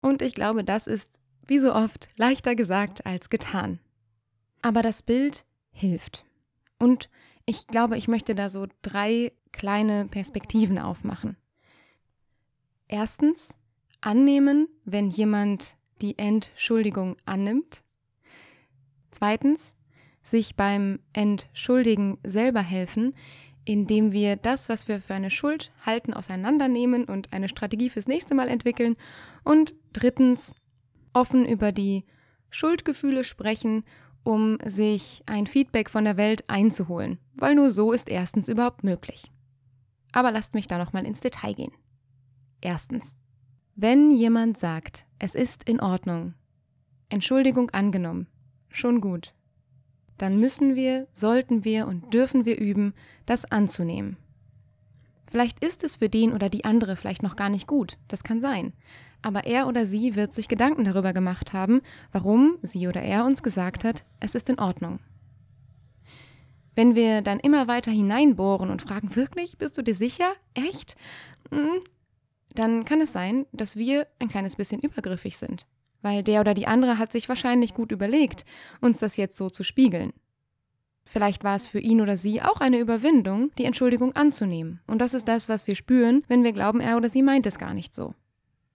Und 0.00 0.22
ich 0.22 0.34
glaube, 0.34 0.64
das 0.64 0.86
ist 0.86 1.20
wie 1.46 1.58
so 1.58 1.74
oft 1.74 2.08
leichter 2.16 2.54
gesagt 2.56 3.06
als 3.06 3.30
getan. 3.30 3.78
Aber 4.62 4.82
das 4.82 5.02
Bild 5.02 5.44
hilft. 5.72 6.24
Und 6.78 7.10
ich 7.44 7.66
glaube, 7.66 7.98
ich 7.98 8.08
möchte 8.08 8.34
da 8.34 8.48
so 8.48 8.66
drei 8.82 9.32
kleine 9.50 10.06
Perspektiven 10.06 10.78
aufmachen. 10.78 11.36
Erstens, 12.88 13.54
annehmen, 14.00 14.68
wenn 14.84 15.10
jemand 15.10 15.76
die 16.00 16.18
Entschuldigung 16.18 17.16
annimmt. 17.24 17.82
Zweitens, 19.10 19.74
sich 20.22 20.56
beim 20.56 21.00
Entschuldigen 21.12 22.18
selber 22.24 22.60
helfen, 22.60 23.14
indem 23.64 24.12
wir 24.12 24.36
das, 24.36 24.68
was 24.68 24.88
wir 24.88 25.00
für 25.00 25.14
eine 25.14 25.30
Schuld 25.30 25.72
halten, 25.84 26.12
auseinandernehmen 26.12 27.04
und 27.04 27.32
eine 27.32 27.48
Strategie 27.48 27.90
fürs 27.90 28.08
nächste 28.08 28.34
Mal 28.34 28.48
entwickeln. 28.48 28.96
Und 29.44 29.74
drittens, 29.92 30.54
offen 31.12 31.46
über 31.46 31.72
die 31.72 32.04
Schuldgefühle 32.50 33.24
sprechen 33.24 33.84
um 34.24 34.58
sich 34.64 35.22
ein 35.26 35.46
Feedback 35.46 35.90
von 35.90 36.04
der 36.04 36.16
Welt 36.16 36.44
einzuholen, 36.48 37.18
weil 37.34 37.54
nur 37.54 37.70
so 37.70 37.92
ist 37.92 38.08
erstens 38.08 38.48
überhaupt 38.48 38.84
möglich. 38.84 39.30
Aber 40.12 40.30
lasst 40.30 40.54
mich 40.54 40.68
da 40.68 40.78
nochmal 40.78 41.06
ins 41.06 41.20
Detail 41.20 41.54
gehen. 41.54 41.72
Erstens. 42.60 43.16
Wenn 43.74 44.10
jemand 44.10 44.58
sagt, 44.58 45.06
es 45.18 45.34
ist 45.34 45.68
in 45.68 45.80
Ordnung, 45.80 46.34
Entschuldigung 47.08 47.70
angenommen, 47.70 48.26
schon 48.68 49.00
gut, 49.00 49.34
dann 50.18 50.38
müssen 50.38 50.76
wir, 50.76 51.08
sollten 51.12 51.64
wir 51.64 51.86
und 51.86 52.12
dürfen 52.14 52.44
wir 52.44 52.58
üben, 52.58 52.94
das 53.26 53.50
anzunehmen. 53.50 54.16
Vielleicht 55.32 55.64
ist 55.64 55.82
es 55.82 55.96
für 55.96 56.08
den 56.08 56.32
oder 56.32 56.48
die 56.48 56.64
andere 56.64 56.94
vielleicht 56.94 57.24
noch 57.24 57.34
gar 57.34 57.48
nicht 57.48 57.66
gut, 57.66 57.98
das 58.06 58.22
kann 58.22 58.40
sein 58.40 58.72
aber 59.22 59.44
er 59.44 59.66
oder 59.68 59.86
sie 59.86 60.16
wird 60.16 60.34
sich 60.34 60.48
Gedanken 60.48 60.84
darüber 60.84 61.12
gemacht 61.12 61.52
haben, 61.52 61.80
warum 62.10 62.58
sie 62.62 62.88
oder 62.88 63.00
er 63.00 63.24
uns 63.24 63.42
gesagt 63.42 63.84
hat, 63.84 64.04
es 64.20 64.34
ist 64.34 64.48
in 64.48 64.58
Ordnung. 64.58 64.98
Wenn 66.74 66.94
wir 66.94 67.22
dann 67.22 67.38
immer 67.38 67.68
weiter 67.68 67.90
hineinbohren 67.90 68.70
und 68.70 68.82
fragen, 68.82 69.14
wirklich, 69.14 69.58
bist 69.58 69.78
du 69.78 69.82
dir 69.82 69.94
sicher? 69.94 70.32
Echt? 70.54 70.96
Hm, 71.50 71.80
dann 72.54 72.84
kann 72.84 73.00
es 73.00 73.12
sein, 73.12 73.46
dass 73.52 73.76
wir 73.76 74.06
ein 74.18 74.28
kleines 74.28 74.56
bisschen 74.56 74.80
übergriffig 74.80 75.36
sind, 75.36 75.66
weil 76.00 76.22
der 76.22 76.40
oder 76.40 76.54
die 76.54 76.66
andere 76.66 76.98
hat 76.98 77.12
sich 77.12 77.28
wahrscheinlich 77.28 77.74
gut 77.74 77.92
überlegt, 77.92 78.44
uns 78.80 78.98
das 78.98 79.16
jetzt 79.16 79.36
so 79.36 79.50
zu 79.50 79.64
spiegeln. 79.64 80.12
Vielleicht 81.04 81.44
war 81.44 81.56
es 81.56 81.66
für 81.66 81.80
ihn 81.80 82.00
oder 82.00 82.16
sie 82.16 82.42
auch 82.42 82.60
eine 82.60 82.78
Überwindung, 82.78 83.50
die 83.58 83.64
Entschuldigung 83.64 84.14
anzunehmen. 84.14 84.80
Und 84.86 85.00
das 85.00 85.14
ist 85.14 85.26
das, 85.28 85.48
was 85.48 85.66
wir 85.66 85.74
spüren, 85.74 86.24
wenn 86.28 86.44
wir 86.44 86.52
glauben, 86.52 86.80
er 86.80 86.96
oder 86.96 87.08
sie 87.08 87.22
meint 87.22 87.46
es 87.46 87.58
gar 87.58 87.74
nicht 87.74 87.94
so. 87.94 88.14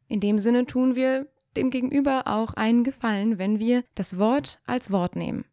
In 0.08 0.20
dem 0.20 0.40
Sinne 0.40 0.66
tun 0.66 0.96
wir 0.96 1.28
dem 1.56 1.70
Gegenüber 1.70 2.28
auch 2.28 2.54
einen 2.54 2.84
Gefallen, 2.84 3.38
wenn 3.38 3.60
wir 3.60 3.84
das 3.96 4.18
Wort 4.18 4.60
als 4.66 4.92
Wort 4.92 5.16
nehmen. 5.16 5.46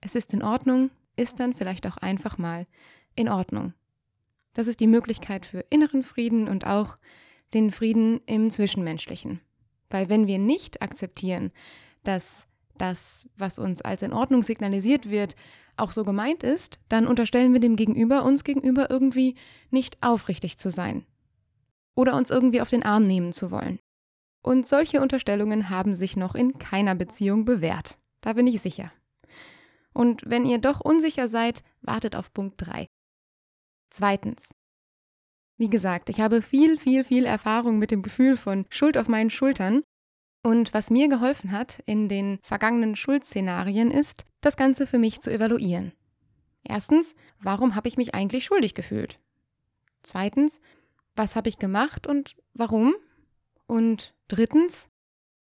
Es 0.00 0.14
ist 0.14 0.32
in 0.32 0.42
Ordnung, 0.42 0.90
ist 1.16 1.40
dann 1.40 1.54
vielleicht 1.54 1.86
auch 1.86 1.96
einfach 1.96 2.38
mal 2.38 2.66
in 3.14 3.28
Ordnung. 3.28 3.74
Das 4.52 4.68
ist 4.68 4.80
die 4.80 4.86
Möglichkeit 4.86 5.46
für 5.46 5.64
inneren 5.70 6.02
Frieden 6.02 6.48
und 6.48 6.66
auch 6.66 6.98
den 7.52 7.70
Frieden 7.70 8.20
im 8.26 8.50
Zwischenmenschlichen. 8.50 9.40
Weil 9.88 10.08
wenn 10.08 10.26
wir 10.26 10.38
nicht 10.38 10.82
akzeptieren, 10.82 11.52
dass 12.04 12.46
das, 12.78 13.28
was 13.36 13.58
uns 13.58 13.82
als 13.82 14.02
in 14.02 14.12
Ordnung 14.12 14.42
signalisiert 14.42 15.10
wird, 15.10 15.36
auch 15.76 15.92
so 15.92 16.04
gemeint 16.04 16.42
ist, 16.42 16.78
dann 16.88 17.06
unterstellen 17.06 17.52
wir 17.52 17.60
dem 17.60 17.76
Gegenüber 17.76 18.24
uns 18.24 18.44
gegenüber 18.44 18.90
irgendwie 18.90 19.34
nicht 19.70 19.98
aufrichtig 20.02 20.56
zu 20.56 20.70
sein 20.70 21.04
oder 21.96 22.16
uns 22.16 22.30
irgendwie 22.30 22.60
auf 22.60 22.70
den 22.70 22.82
Arm 22.82 23.06
nehmen 23.06 23.32
zu 23.32 23.50
wollen. 23.50 23.78
Und 24.42 24.66
solche 24.66 25.00
Unterstellungen 25.00 25.70
haben 25.70 25.94
sich 25.94 26.16
noch 26.16 26.34
in 26.34 26.58
keiner 26.58 26.94
Beziehung 26.94 27.44
bewährt. 27.44 27.98
Da 28.20 28.34
bin 28.34 28.46
ich 28.46 28.60
sicher. 28.60 28.92
Und 29.92 30.22
wenn 30.26 30.44
ihr 30.44 30.58
doch 30.58 30.80
unsicher 30.80 31.28
seid, 31.28 31.62
wartet 31.80 32.16
auf 32.16 32.32
Punkt 32.32 32.56
3. 32.58 32.86
Zweitens. 33.90 34.50
Wie 35.56 35.70
gesagt, 35.70 36.08
ich 36.08 36.20
habe 36.20 36.42
viel, 36.42 36.78
viel, 36.78 37.04
viel 37.04 37.24
Erfahrung 37.24 37.78
mit 37.78 37.92
dem 37.92 38.02
Gefühl 38.02 38.36
von 38.36 38.66
Schuld 38.70 38.98
auf 38.98 39.08
meinen 39.08 39.30
Schultern. 39.30 39.82
Und 40.44 40.74
was 40.74 40.90
mir 40.90 41.08
geholfen 41.08 41.52
hat 41.52 41.82
in 41.86 42.06
den 42.06 42.38
vergangenen 42.42 42.96
Schuldszenarien 42.96 43.90
ist, 43.90 44.26
das 44.42 44.58
Ganze 44.58 44.86
für 44.86 44.98
mich 44.98 45.22
zu 45.22 45.32
evaluieren. 45.32 45.92
Erstens, 46.62 47.16
warum 47.40 47.74
habe 47.74 47.88
ich 47.88 47.96
mich 47.96 48.14
eigentlich 48.14 48.44
schuldig 48.44 48.74
gefühlt? 48.74 49.18
Zweitens, 50.02 50.60
was 51.16 51.34
habe 51.34 51.48
ich 51.48 51.58
gemacht 51.58 52.06
und 52.06 52.36
warum? 52.52 52.94
Und 53.66 54.12
drittens, 54.28 54.90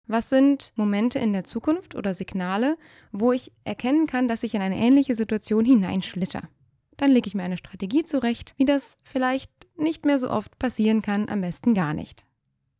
was 0.08 0.30
sind 0.30 0.74
Momente 0.76 1.20
in 1.20 1.32
der 1.32 1.46
Zukunft 1.46 1.96
oder 1.96 2.14
Signale, 2.14 2.78
wo 3.14 3.32
ich 3.32 3.54
erkennen 3.64 4.08
kann, 4.08 4.28
dass 4.28 4.44
ich 4.44 4.56
in 4.56 4.62
eine 4.62 4.76
ähnliche 4.78 5.16
Situation 5.16 5.64
hineinschlitter? 5.64 6.50
Dann 6.98 7.12
lege 7.12 7.28
ich 7.28 7.34
mir 7.34 7.44
eine 7.44 7.58
Strategie 7.58 8.04
zurecht, 8.04 8.56
wie 8.58 8.66
das 8.66 8.98
vielleicht 9.06 9.52
nicht 9.78 10.06
mehr 10.06 10.20
so 10.20 10.30
oft 10.30 10.60
passieren 10.60 11.02
kann, 11.02 11.30
am 11.30 11.40
besten 11.40 11.74
gar 11.74 11.94
nicht. 11.94 12.26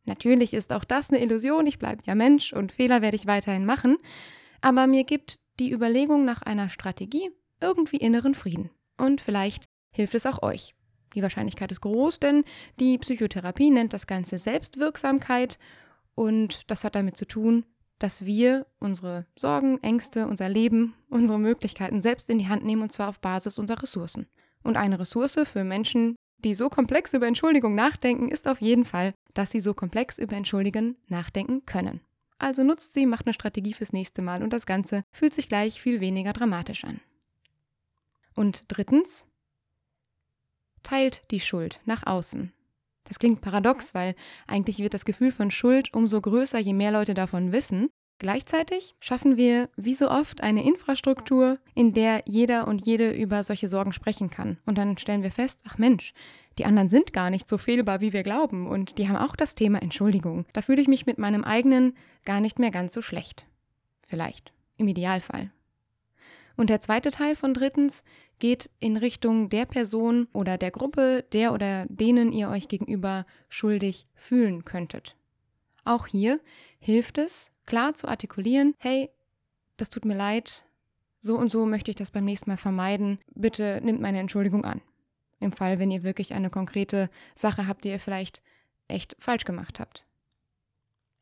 Natürlich 0.04 0.54
ist 0.54 0.72
auch 0.72 0.84
das 0.84 1.10
eine 1.10 1.22
Illusion, 1.22 1.66
ich 1.66 1.78
bleibe 1.78 2.02
ja 2.04 2.14
Mensch 2.14 2.52
und 2.52 2.72
Fehler 2.72 3.02
werde 3.02 3.16
ich 3.16 3.26
weiterhin 3.26 3.64
machen, 3.64 3.98
aber 4.60 4.86
mir 4.86 5.04
gibt 5.04 5.38
die 5.58 5.72
Überlegung 5.72 6.24
nach 6.24 6.42
einer 6.42 6.68
Strategie 6.68 7.30
irgendwie 7.60 7.98
inneren 7.98 8.34
Frieden. 8.34 8.70
Und 8.98 9.20
vielleicht 9.20 9.64
hilft 9.92 10.14
es 10.14 10.26
auch 10.26 10.42
euch. 10.42 10.74
Die 11.14 11.22
Wahrscheinlichkeit 11.22 11.70
ist 11.70 11.82
groß, 11.82 12.20
denn 12.20 12.44
die 12.80 12.98
Psychotherapie 12.98 13.70
nennt 13.70 13.92
das 13.92 14.06
Ganze 14.06 14.38
Selbstwirksamkeit 14.38 15.58
und 16.14 16.62
das 16.70 16.84
hat 16.84 16.94
damit 16.94 17.16
zu 17.16 17.26
tun, 17.26 17.64
dass 17.98 18.24
wir 18.24 18.66
unsere 18.80 19.26
Sorgen, 19.36 19.78
Ängste, 19.82 20.26
unser 20.26 20.48
Leben, 20.48 20.94
unsere 21.08 21.38
Möglichkeiten 21.38 22.02
selbst 22.02 22.28
in 22.28 22.38
die 22.38 22.48
Hand 22.48 22.64
nehmen 22.64 22.82
und 22.82 22.92
zwar 22.92 23.08
auf 23.08 23.20
Basis 23.20 23.58
unserer 23.58 23.82
Ressourcen. 23.82 24.26
Und 24.64 24.76
eine 24.76 24.98
Ressource 24.98 25.38
für 25.44 25.64
Menschen, 25.64 26.16
die 26.44 26.54
so 26.54 26.68
komplex 26.68 27.12
über 27.12 27.26
Entschuldigung 27.26 27.74
nachdenken, 27.74 28.28
ist 28.28 28.48
auf 28.48 28.60
jeden 28.60 28.84
Fall, 28.84 29.14
dass 29.34 29.50
sie 29.50 29.60
so 29.60 29.74
komplex 29.74 30.18
über 30.18 30.36
Entschuldigen 30.36 30.96
nachdenken 31.08 31.64
können. 31.66 32.00
Also 32.38 32.64
nutzt 32.64 32.92
sie, 32.92 33.06
macht 33.06 33.26
eine 33.26 33.34
Strategie 33.34 33.72
fürs 33.72 33.92
nächste 33.92 34.20
Mal 34.20 34.42
und 34.42 34.52
das 34.52 34.66
Ganze 34.66 35.04
fühlt 35.12 35.32
sich 35.32 35.48
gleich 35.48 35.80
viel 35.80 36.00
weniger 36.00 36.32
dramatisch 36.32 36.84
an. 36.84 37.00
Und 38.34 38.64
drittens, 38.68 39.26
teilt 40.82 41.24
die 41.30 41.40
Schuld 41.40 41.80
nach 41.84 42.06
außen. 42.06 42.52
Das 43.04 43.18
klingt 43.18 43.40
paradox, 43.40 43.94
weil 43.94 44.14
eigentlich 44.46 44.78
wird 44.78 44.94
das 44.94 45.04
Gefühl 45.04 45.32
von 45.32 45.50
Schuld 45.50 45.92
umso 45.94 46.20
größer, 46.20 46.58
je 46.58 46.72
mehr 46.72 46.92
Leute 46.92 47.14
davon 47.14 47.52
wissen. 47.52 47.90
Gleichzeitig 48.22 48.94
schaffen 49.00 49.36
wir, 49.36 49.68
wie 49.74 49.96
so 49.96 50.08
oft, 50.08 50.44
eine 50.44 50.64
Infrastruktur, 50.64 51.58
in 51.74 51.92
der 51.92 52.22
jeder 52.24 52.68
und 52.68 52.86
jede 52.86 53.10
über 53.10 53.42
solche 53.42 53.66
Sorgen 53.66 53.92
sprechen 53.92 54.30
kann. 54.30 54.58
Und 54.64 54.78
dann 54.78 54.96
stellen 54.96 55.24
wir 55.24 55.32
fest, 55.32 55.60
ach 55.66 55.76
Mensch, 55.76 56.14
die 56.56 56.64
anderen 56.64 56.88
sind 56.88 57.12
gar 57.12 57.30
nicht 57.30 57.48
so 57.48 57.58
fehlbar, 57.58 58.00
wie 58.00 58.12
wir 58.12 58.22
glauben. 58.22 58.68
Und 58.68 58.98
die 58.98 59.08
haben 59.08 59.16
auch 59.16 59.34
das 59.34 59.56
Thema 59.56 59.82
Entschuldigung. 59.82 60.46
Da 60.52 60.62
fühle 60.62 60.80
ich 60.80 60.86
mich 60.86 61.04
mit 61.04 61.18
meinem 61.18 61.42
eigenen 61.42 61.96
gar 62.24 62.40
nicht 62.40 62.60
mehr 62.60 62.70
ganz 62.70 62.94
so 62.94 63.02
schlecht. 63.02 63.48
Vielleicht. 64.06 64.52
Im 64.76 64.86
Idealfall. 64.86 65.50
Und 66.56 66.70
der 66.70 66.80
zweite 66.80 67.10
Teil 67.10 67.34
von 67.34 67.54
drittens 67.54 68.04
geht 68.38 68.70
in 68.78 68.96
Richtung 68.96 69.48
der 69.48 69.66
Person 69.66 70.28
oder 70.32 70.58
der 70.58 70.70
Gruppe, 70.70 71.24
der 71.32 71.52
oder 71.52 71.86
denen 71.88 72.30
ihr 72.30 72.50
euch 72.50 72.68
gegenüber 72.68 73.26
schuldig 73.48 74.06
fühlen 74.14 74.64
könntet. 74.64 75.16
Auch 75.84 76.06
hier 76.06 76.38
hilft 76.78 77.18
es, 77.18 77.51
klar 77.66 77.94
zu 77.94 78.08
artikulieren, 78.08 78.74
hey, 78.78 79.10
das 79.76 79.88
tut 79.88 80.04
mir 80.04 80.16
leid, 80.16 80.64
so 81.20 81.36
und 81.36 81.50
so 81.50 81.66
möchte 81.66 81.90
ich 81.90 81.96
das 81.96 82.10
beim 82.10 82.24
nächsten 82.24 82.50
Mal 82.50 82.56
vermeiden, 82.56 83.18
bitte 83.34 83.80
nimmt 83.82 84.00
meine 84.00 84.18
Entschuldigung 84.18 84.64
an. 84.64 84.80
Im 85.38 85.52
Fall, 85.52 85.78
wenn 85.78 85.90
ihr 85.90 86.02
wirklich 86.02 86.34
eine 86.34 86.50
konkrete 86.50 87.10
Sache 87.34 87.66
habt, 87.66 87.84
die 87.84 87.88
ihr 87.88 88.00
vielleicht 88.00 88.42
echt 88.88 89.16
falsch 89.18 89.44
gemacht 89.44 89.80
habt. 89.80 90.06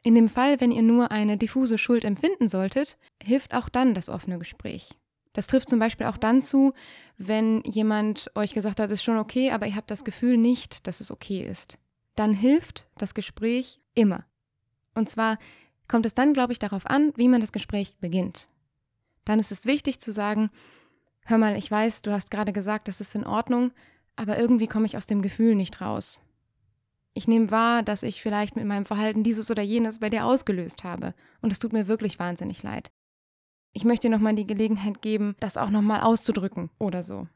In 0.02 0.14
dem 0.14 0.28
Fall, 0.28 0.60
wenn 0.60 0.72
ihr 0.72 0.82
nur 0.82 1.10
eine 1.10 1.36
diffuse 1.36 1.76
Schuld 1.76 2.04
empfinden 2.04 2.48
solltet, 2.48 2.96
hilft 3.22 3.54
auch 3.54 3.68
dann 3.68 3.94
das 3.94 4.08
offene 4.08 4.38
Gespräch. 4.38 4.96
Das 5.32 5.46
trifft 5.46 5.68
zum 5.68 5.78
Beispiel 5.78 6.06
auch 6.06 6.16
dann 6.16 6.42
zu, 6.42 6.72
wenn 7.16 7.62
jemand 7.62 8.30
euch 8.34 8.52
gesagt 8.52 8.80
hat, 8.80 8.90
es 8.90 9.00
ist 9.00 9.04
schon 9.04 9.18
okay, 9.18 9.52
aber 9.52 9.66
ihr 9.66 9.76
habt 9.76 9.90
das 9.90 10.04
Gefühl 10.04 10.36
nicht, 10.36 10.86
dass 10.86 11.00
es 11.00 11.10
okay 11.10 11.42
ist. 11.44 11.78
Dann 12.16 12.34
hilft 12.34 12.86
das 12.96 13.14
Gespräch 13.14 13.80
immer. 13.94 14.24
Und 14.94 15.08
zwar 15.08 15.38
kommt 15.90 16.06
es 16.06 16.14
dann, 16.14 16.32
glaube 16.32 16.52
ich, 16.52 16.58
darauf 16.58 16.86
an, 16.86 17.12
wie 17.16 17.28
man 17.28 17.40
das 17.40 17.52
Gespräch 17.52 17.96
beginnt. 18.00 18.48
Dann 19.24 19.38
ist 19.38 19.52
es 19.52 19.66
wichtig 19.66 20.00
zu 20.00 20.12
sagen, 20.12 20.50
hör 21.24 21.36
mal, 21.36 21.56
ich 21.56 21.70
weiß, 21.70 22.02
du 22.02 22.12
hast 22.12 22.30
gerade 22.30 22.52
gesagt, 22.52 22.88
das 22.88 23.00
ist 23.00 23.14
in 23.14 23.26
Ordnung, 23.26 23.72
aber 24.16 24.38
irgendwie 24.38 24.66
komme 24.66 24.86
ich 24.86 24.96
aus 24.96 25.06
dem 25.06 25.20
Gefühl 25.20 25.54
nicht 25.54 25.80
raus. 25.80 26.22
Ich 27.12 27.28
nehme 27.28 27.50
wahr, 27.50 27.82
dass 27.82 28.02
ich 28.02 28.22
vielleicht 28.22 28.56
mit 28.56 28.64
meinem 28.64 28.86
Verhalten 28.86 29.24
dieses 29.24 29.50
oder 29.50 29.62
jenes 29.62 29.98
bei 29.98 30.08
dir 30.08 30.24
ausgelöst 30.24 30.84
habe. 30.84 31.12
Und 31.42 31.50
es 31.50 31.58
tut 31.58 31.72
mir 31.72 31.88
wirklich 31.88 32.18
wahnsinnig 32.18 32.62
leid 32.62 32.90
ich 33.72 33.84
möchte 33.84 34.08
dir 34.08 34.14
nochmal 34.14 34.34
die 34.34 34.46
Gelegenheit 34.46 35.02
geben, 35.02 35.36
das 35.40 35.56
auch 35.56 35.70
nochmal 35.70 36.00
auszudrücken 36.00 36.70
oder 36.78 37.02
so. 37.02 37.28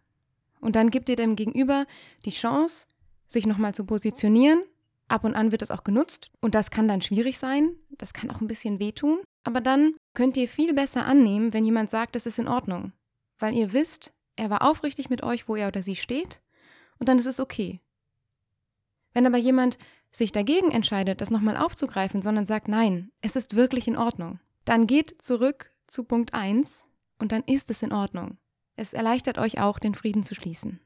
Und 0.61 0.77
dann 0.77 0.91
gibt 0.91 1.09
ihr 1.09 1.17
dem 1.17 1.37
Gegenüber 1.37 1.87
die 2.25 2.31
Chance, 2.31 2.87
sich 3.29 3.47
nochmal 3.47 3.75
zu 3.75 3.85
positionieren. 3.85 4.63
Ab 5.09 5.25
und 5.25 5.35
an 5.35 5.53
wird 5.53 5.63
das 5.63 5.71
auch 5.71 5.85
genutzt 5.85 6.31
und 6.41 6.55
das 6.55 6.71
kann 6.71 6.89
dann 6.89 7.03
schwierig 7.03 7.39
sein, 7.39 7.77
das 7.91 8.15
kann 8.15 8.31
auch 8.31 8.41
ein 8.41 8.47
bisschen 8.47 8.79
wehtun, 8.79 9.19
aber 9.45 9.61
dann 9.61 9.95
könnt 10.15 10.37
ihr 10.37 10.49
viel 10.49 10.73
besser 10.73 11.05
annehmen, 11.05 11.53
wenn 11.53 11.65
jemand 11.65 11.91
sagt, 11.91 12.17
es 12.17 12.27
ist 12.27 12.39
in 12.39 12.49
Ordnung, 12.49 12.93
weil 13.39 13.55
ihr 13.55 13.73
wisst, 13.73 14.13
er 14.37 14.51
war 14.51 14.63
aufrichtig 14.63 15.11
mit 15.11 15.23
euch, 15.23 15.47
wo 15.49 15.57
er 15.57 15.69
oder 15.69 15.83
sie 15.83 15.97
steht 15.97 16.41
und 16.99 17.09
dann 17.09 17.19
ist 17.19 17.27
es 17.27 17.39
okay. 17.39 17.81
Wenn 19.13 19.27
aber 19.27 19.39
jemand 19.39 19.79
sich 20.11 20.33
dagegen 20.33 20.71
entscheidet, 20.71 21.21
das 21.21 21.31
nochmal 21.31 21.57
aufzugreifen, 21.57 22.23
sondern 22.23 22.47
sagt, 22.47 22.69
nein, 22.69 23.11
es 23.21 23.37
ist 23.37 23.57
wirklich 23.57 23.87
in 23.87 23.97
Ordnung, 23.97 24.41
dann 24.65 24.87
geht 24.87 25.21
zurück 25.23 25.73
zu 25.87 26.05
Punkt 26.05 26.35
1 26.35 26.87
und 27.19 27.33
dann 27.33 27.43
ist 27.45 27.71
es 27.71 27.83
in 27.83 27.93
Ordnung. 27.93 28.39
Es 28.77 28.93
erleichtert 28.93 29.39
euch 29.39 29.61
auch, 29.61 29.79
den 29.79 29.95
Frieden 29.95 30.23
zu 30.23 30.35
schließen. 30.35 30.81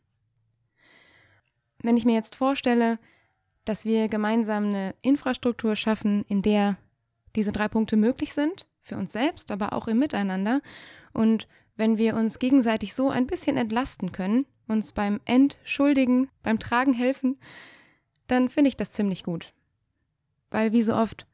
Wenn 1.83 1.96
ich 1.96 2.04
mir 2.04 2.14
jetzt 2.14 2.35
vorstelle, 2.35 2.98
dass 3.68 3.85
wir 3.85 4.09
gemeinsam 4.09 4.68
eine 4.68 4.94
Infrastruktur 5.02 5.76
schaffen, 5.76 6.24
in 6.28 6.40
der 6.40 6.78
diese 7.37 7.52
drei 7.52 7.68
Punkte 7.68 7.96
möglich 7.96 8.33
sind, 8.33 8.66
für 8.81 8.96
uns 8.96 9.12
selbst, 9.12 9.50
aber 9.50 9.74
auch 9.74 9.88
im 9.88 9.98
Miteinander, 9.98 10.62
und 11.12 11.46
wenn 11.76 11.98
wir 11.98 12.16
uns 12.16 12.38
gegenseitig 12.38 12.94
so 12.94 13.11
ein 13.11 13.26
bisschen 13.26 13.57
entlasten 13.57 14.11
können, 14.12 14.46
uns 14.66 14.92
beim 14.92 15.20
Entschuldigen, 15.24 16.31
beim 16.42 16.59
Tragen 16.59 16.92
helfen, 16.92 17.38
dann 18.26 18.48
finde 18.48 18.68
ich 18.68 18.76
das 18.76 18.90
ziemlich 18.90 19.22
gut. 19.22 19.52
Weil 20.50 20.72
wie 20.72 20.83
so 20.83 20.94
oft 20.94 21.26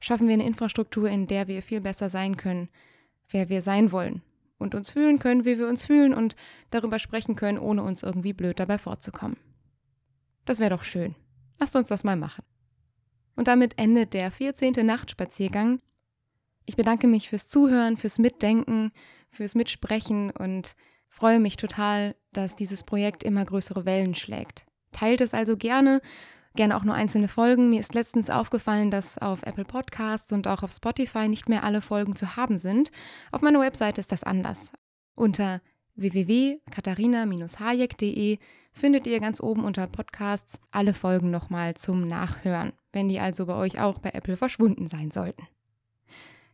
schaffen 0.00 0.28
wir 0.28 0.34
eine 0.34 0.46
Infrastruktur, 0.46 1.08
in 1.08 1.26
der 1.26 1.48
wir 1.48 1.62
viel 1.62 1.80
besser 1.80 2.08
sein 2.08 2.36
können, 2.36 2.68
wer 3.28 3.48
wir 3.48 3.60
sein 3.60 3.92
wollen 3.92 4.22
und 4.58 4.74
uns 4.74 4.90
fühlen 4.90 5.18
können, 5.18 5.44
wie 5.44 5.58
wir 5.58 5.68
uns 5.68 5.84
fühlen 5.84 6.14
und 6.14 6.36
darüber 6.70 6.98
sprechen 6.98 7.34
können, 7.34 7.58
ohne 7.58 7.82
uns 7.82 8.02
irgendwie 8.02 8.32
blöd 8.32 8.60
dabei 8.60 8.78
vorzukommen. 8.78 9.36
Das 10.44 10.58
wäre 10.58 10.70
doch 10.70 10.84
schön. 10.84 11.14
Lasst 11.62 11.76
uns 11.76 11.86
das 11.86 12.02
mal 12.02 12.16
machen. 12.16 12.42
Und 13.36 13.46
damit 13.46 13.78
endet 13.78 14.14
der 14.14 14.32
14. 14.32 14.84
Nachtspaziergang. 14.84 15.78
Ich 16.66 16.74
bedanke 16.74 17.06
mich 17.06 17.28
fürs 17.28 17.46
Zuhören, 17.46 17.96
fürs 17.96 18.18
Mitdenken, 18.18 18.90
fürs 19.30 19.54
Mitsprechen 19.54 20.32
und 20.32 20.74
freue 21.06 21.38
mich 21.38 21.56
total, 21.56 22.16
dass 22.32 22.56
dieses 22.56 22.82
Projekt 22.82 23.22
immer 23.22 23.44
größere 23.44 23.84
Wellen 23.84 24.16
schlägt. 24.16 24.66
Teilt 24.90 25.20
es 25.20 25.34
also 25.34 25.56
gerne 25.56 26.00
gerne 26.56 26.76
auch 26.76 26.82
nur 26.82 26.96
einzelne 26.96 27.28
Folgen. 27.28 27.70
Mir 27.70 27.78
ist 27.78 27.94
letztens 27.94 28.28
aufgefallen, 28.28 28.90
dass 28.90 29.16
auf 29.18 29.44
Apple 29.44 29.64
Podcasts 29.64 30.32
und 30.32 30.48
auch 30.48 30.64
auf 30.64 30.72
Spotify 30.72 31.28
nicht 31.28 31.48
mehr 31.48 31.62
alle 31.62 31.80
Folgen 31.80 32.16
zu 32.16 32.34
haben 32.34 32.58
sind. 32.58 32.90
Auf 33.30 33.40
meiner 33.40 33.60
Webseite 33.60 34.00
ist 34.00 34.10
das 34.10 34.24
anders. 34.24 34.72
Unter 35.14 35.60
www.katharina-hayek.de 36.02 38.38
findet 38.72 39.06
ihr 39.06 39.20
ganz 39.20 39.40
oben 39.40 39.64
unter 39.64 39.86
Podcasts 39.86 40.60
alle 40.70 40.92
Folgen 40.94 41.30
nochmal 41.30 41.74
zum 41.74 42.06
Nachhören, 42.06 42.72
wenn 42.92 43.08
die 43.08 43.20
also 43.20 43.46
bei 43.46 43.54
euch 43.54 43.80
auch 43.80 43.98
bei 43.98 44.10
Apple 44.10 44.36
verschwunden 44.36 44.88
sein 44.88 45.10
sollten. 45.10 45.48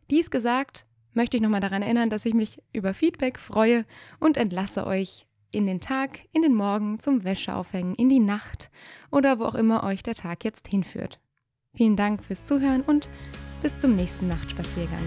Dies 0.09 0.31
gesagt, 0.31 0.85
möchte 1.13 1.35
ich 1.37 1.43
nochmal 1.43 1.61
daran 1.61 1.81
erinnern, 1.81 2.09
dass 2.09 2.25
ich 2.25 2.33
mich 2.33 2.61
über 2.73 2.93
Feedback 2.93 3.39
freue 3.39 3.85
und 4.19 4.35
entlasse 4.37 4.87
euch 4.87 5.25
in 5.51 5.65
den 5.65 5.81
Tag, 5.81 6.27
in 6.31 6.43
den 6.43 6.53
Morgen, 6.53 6.99
zum 6.99 7.23
Wäscheaufhängen, 7.23 7.95
in 7.95 8.09
die 8.09 8.19
Nacht 8.19 8.69
oder 9.11 9.39
wo 9.39 9.45
auch 9.45 9.55
immer 9.55 9.83
euch 9.83 10.03
der 10.03 10.13
Tag 10.15 10.45
jetzt 10.45 10.67
hinführt. 10.67 11.19
Vielen 11.73 11.95
Dank 11.95 12.23
fürs 12.23 12.45
Zuhören 12.45 12.81
und 12.81 13.09
Bis 13.61 13.77
zum 13.77 13.95
nächsten 13.95 14.29
Nachtspaziergang. 14.29 15.05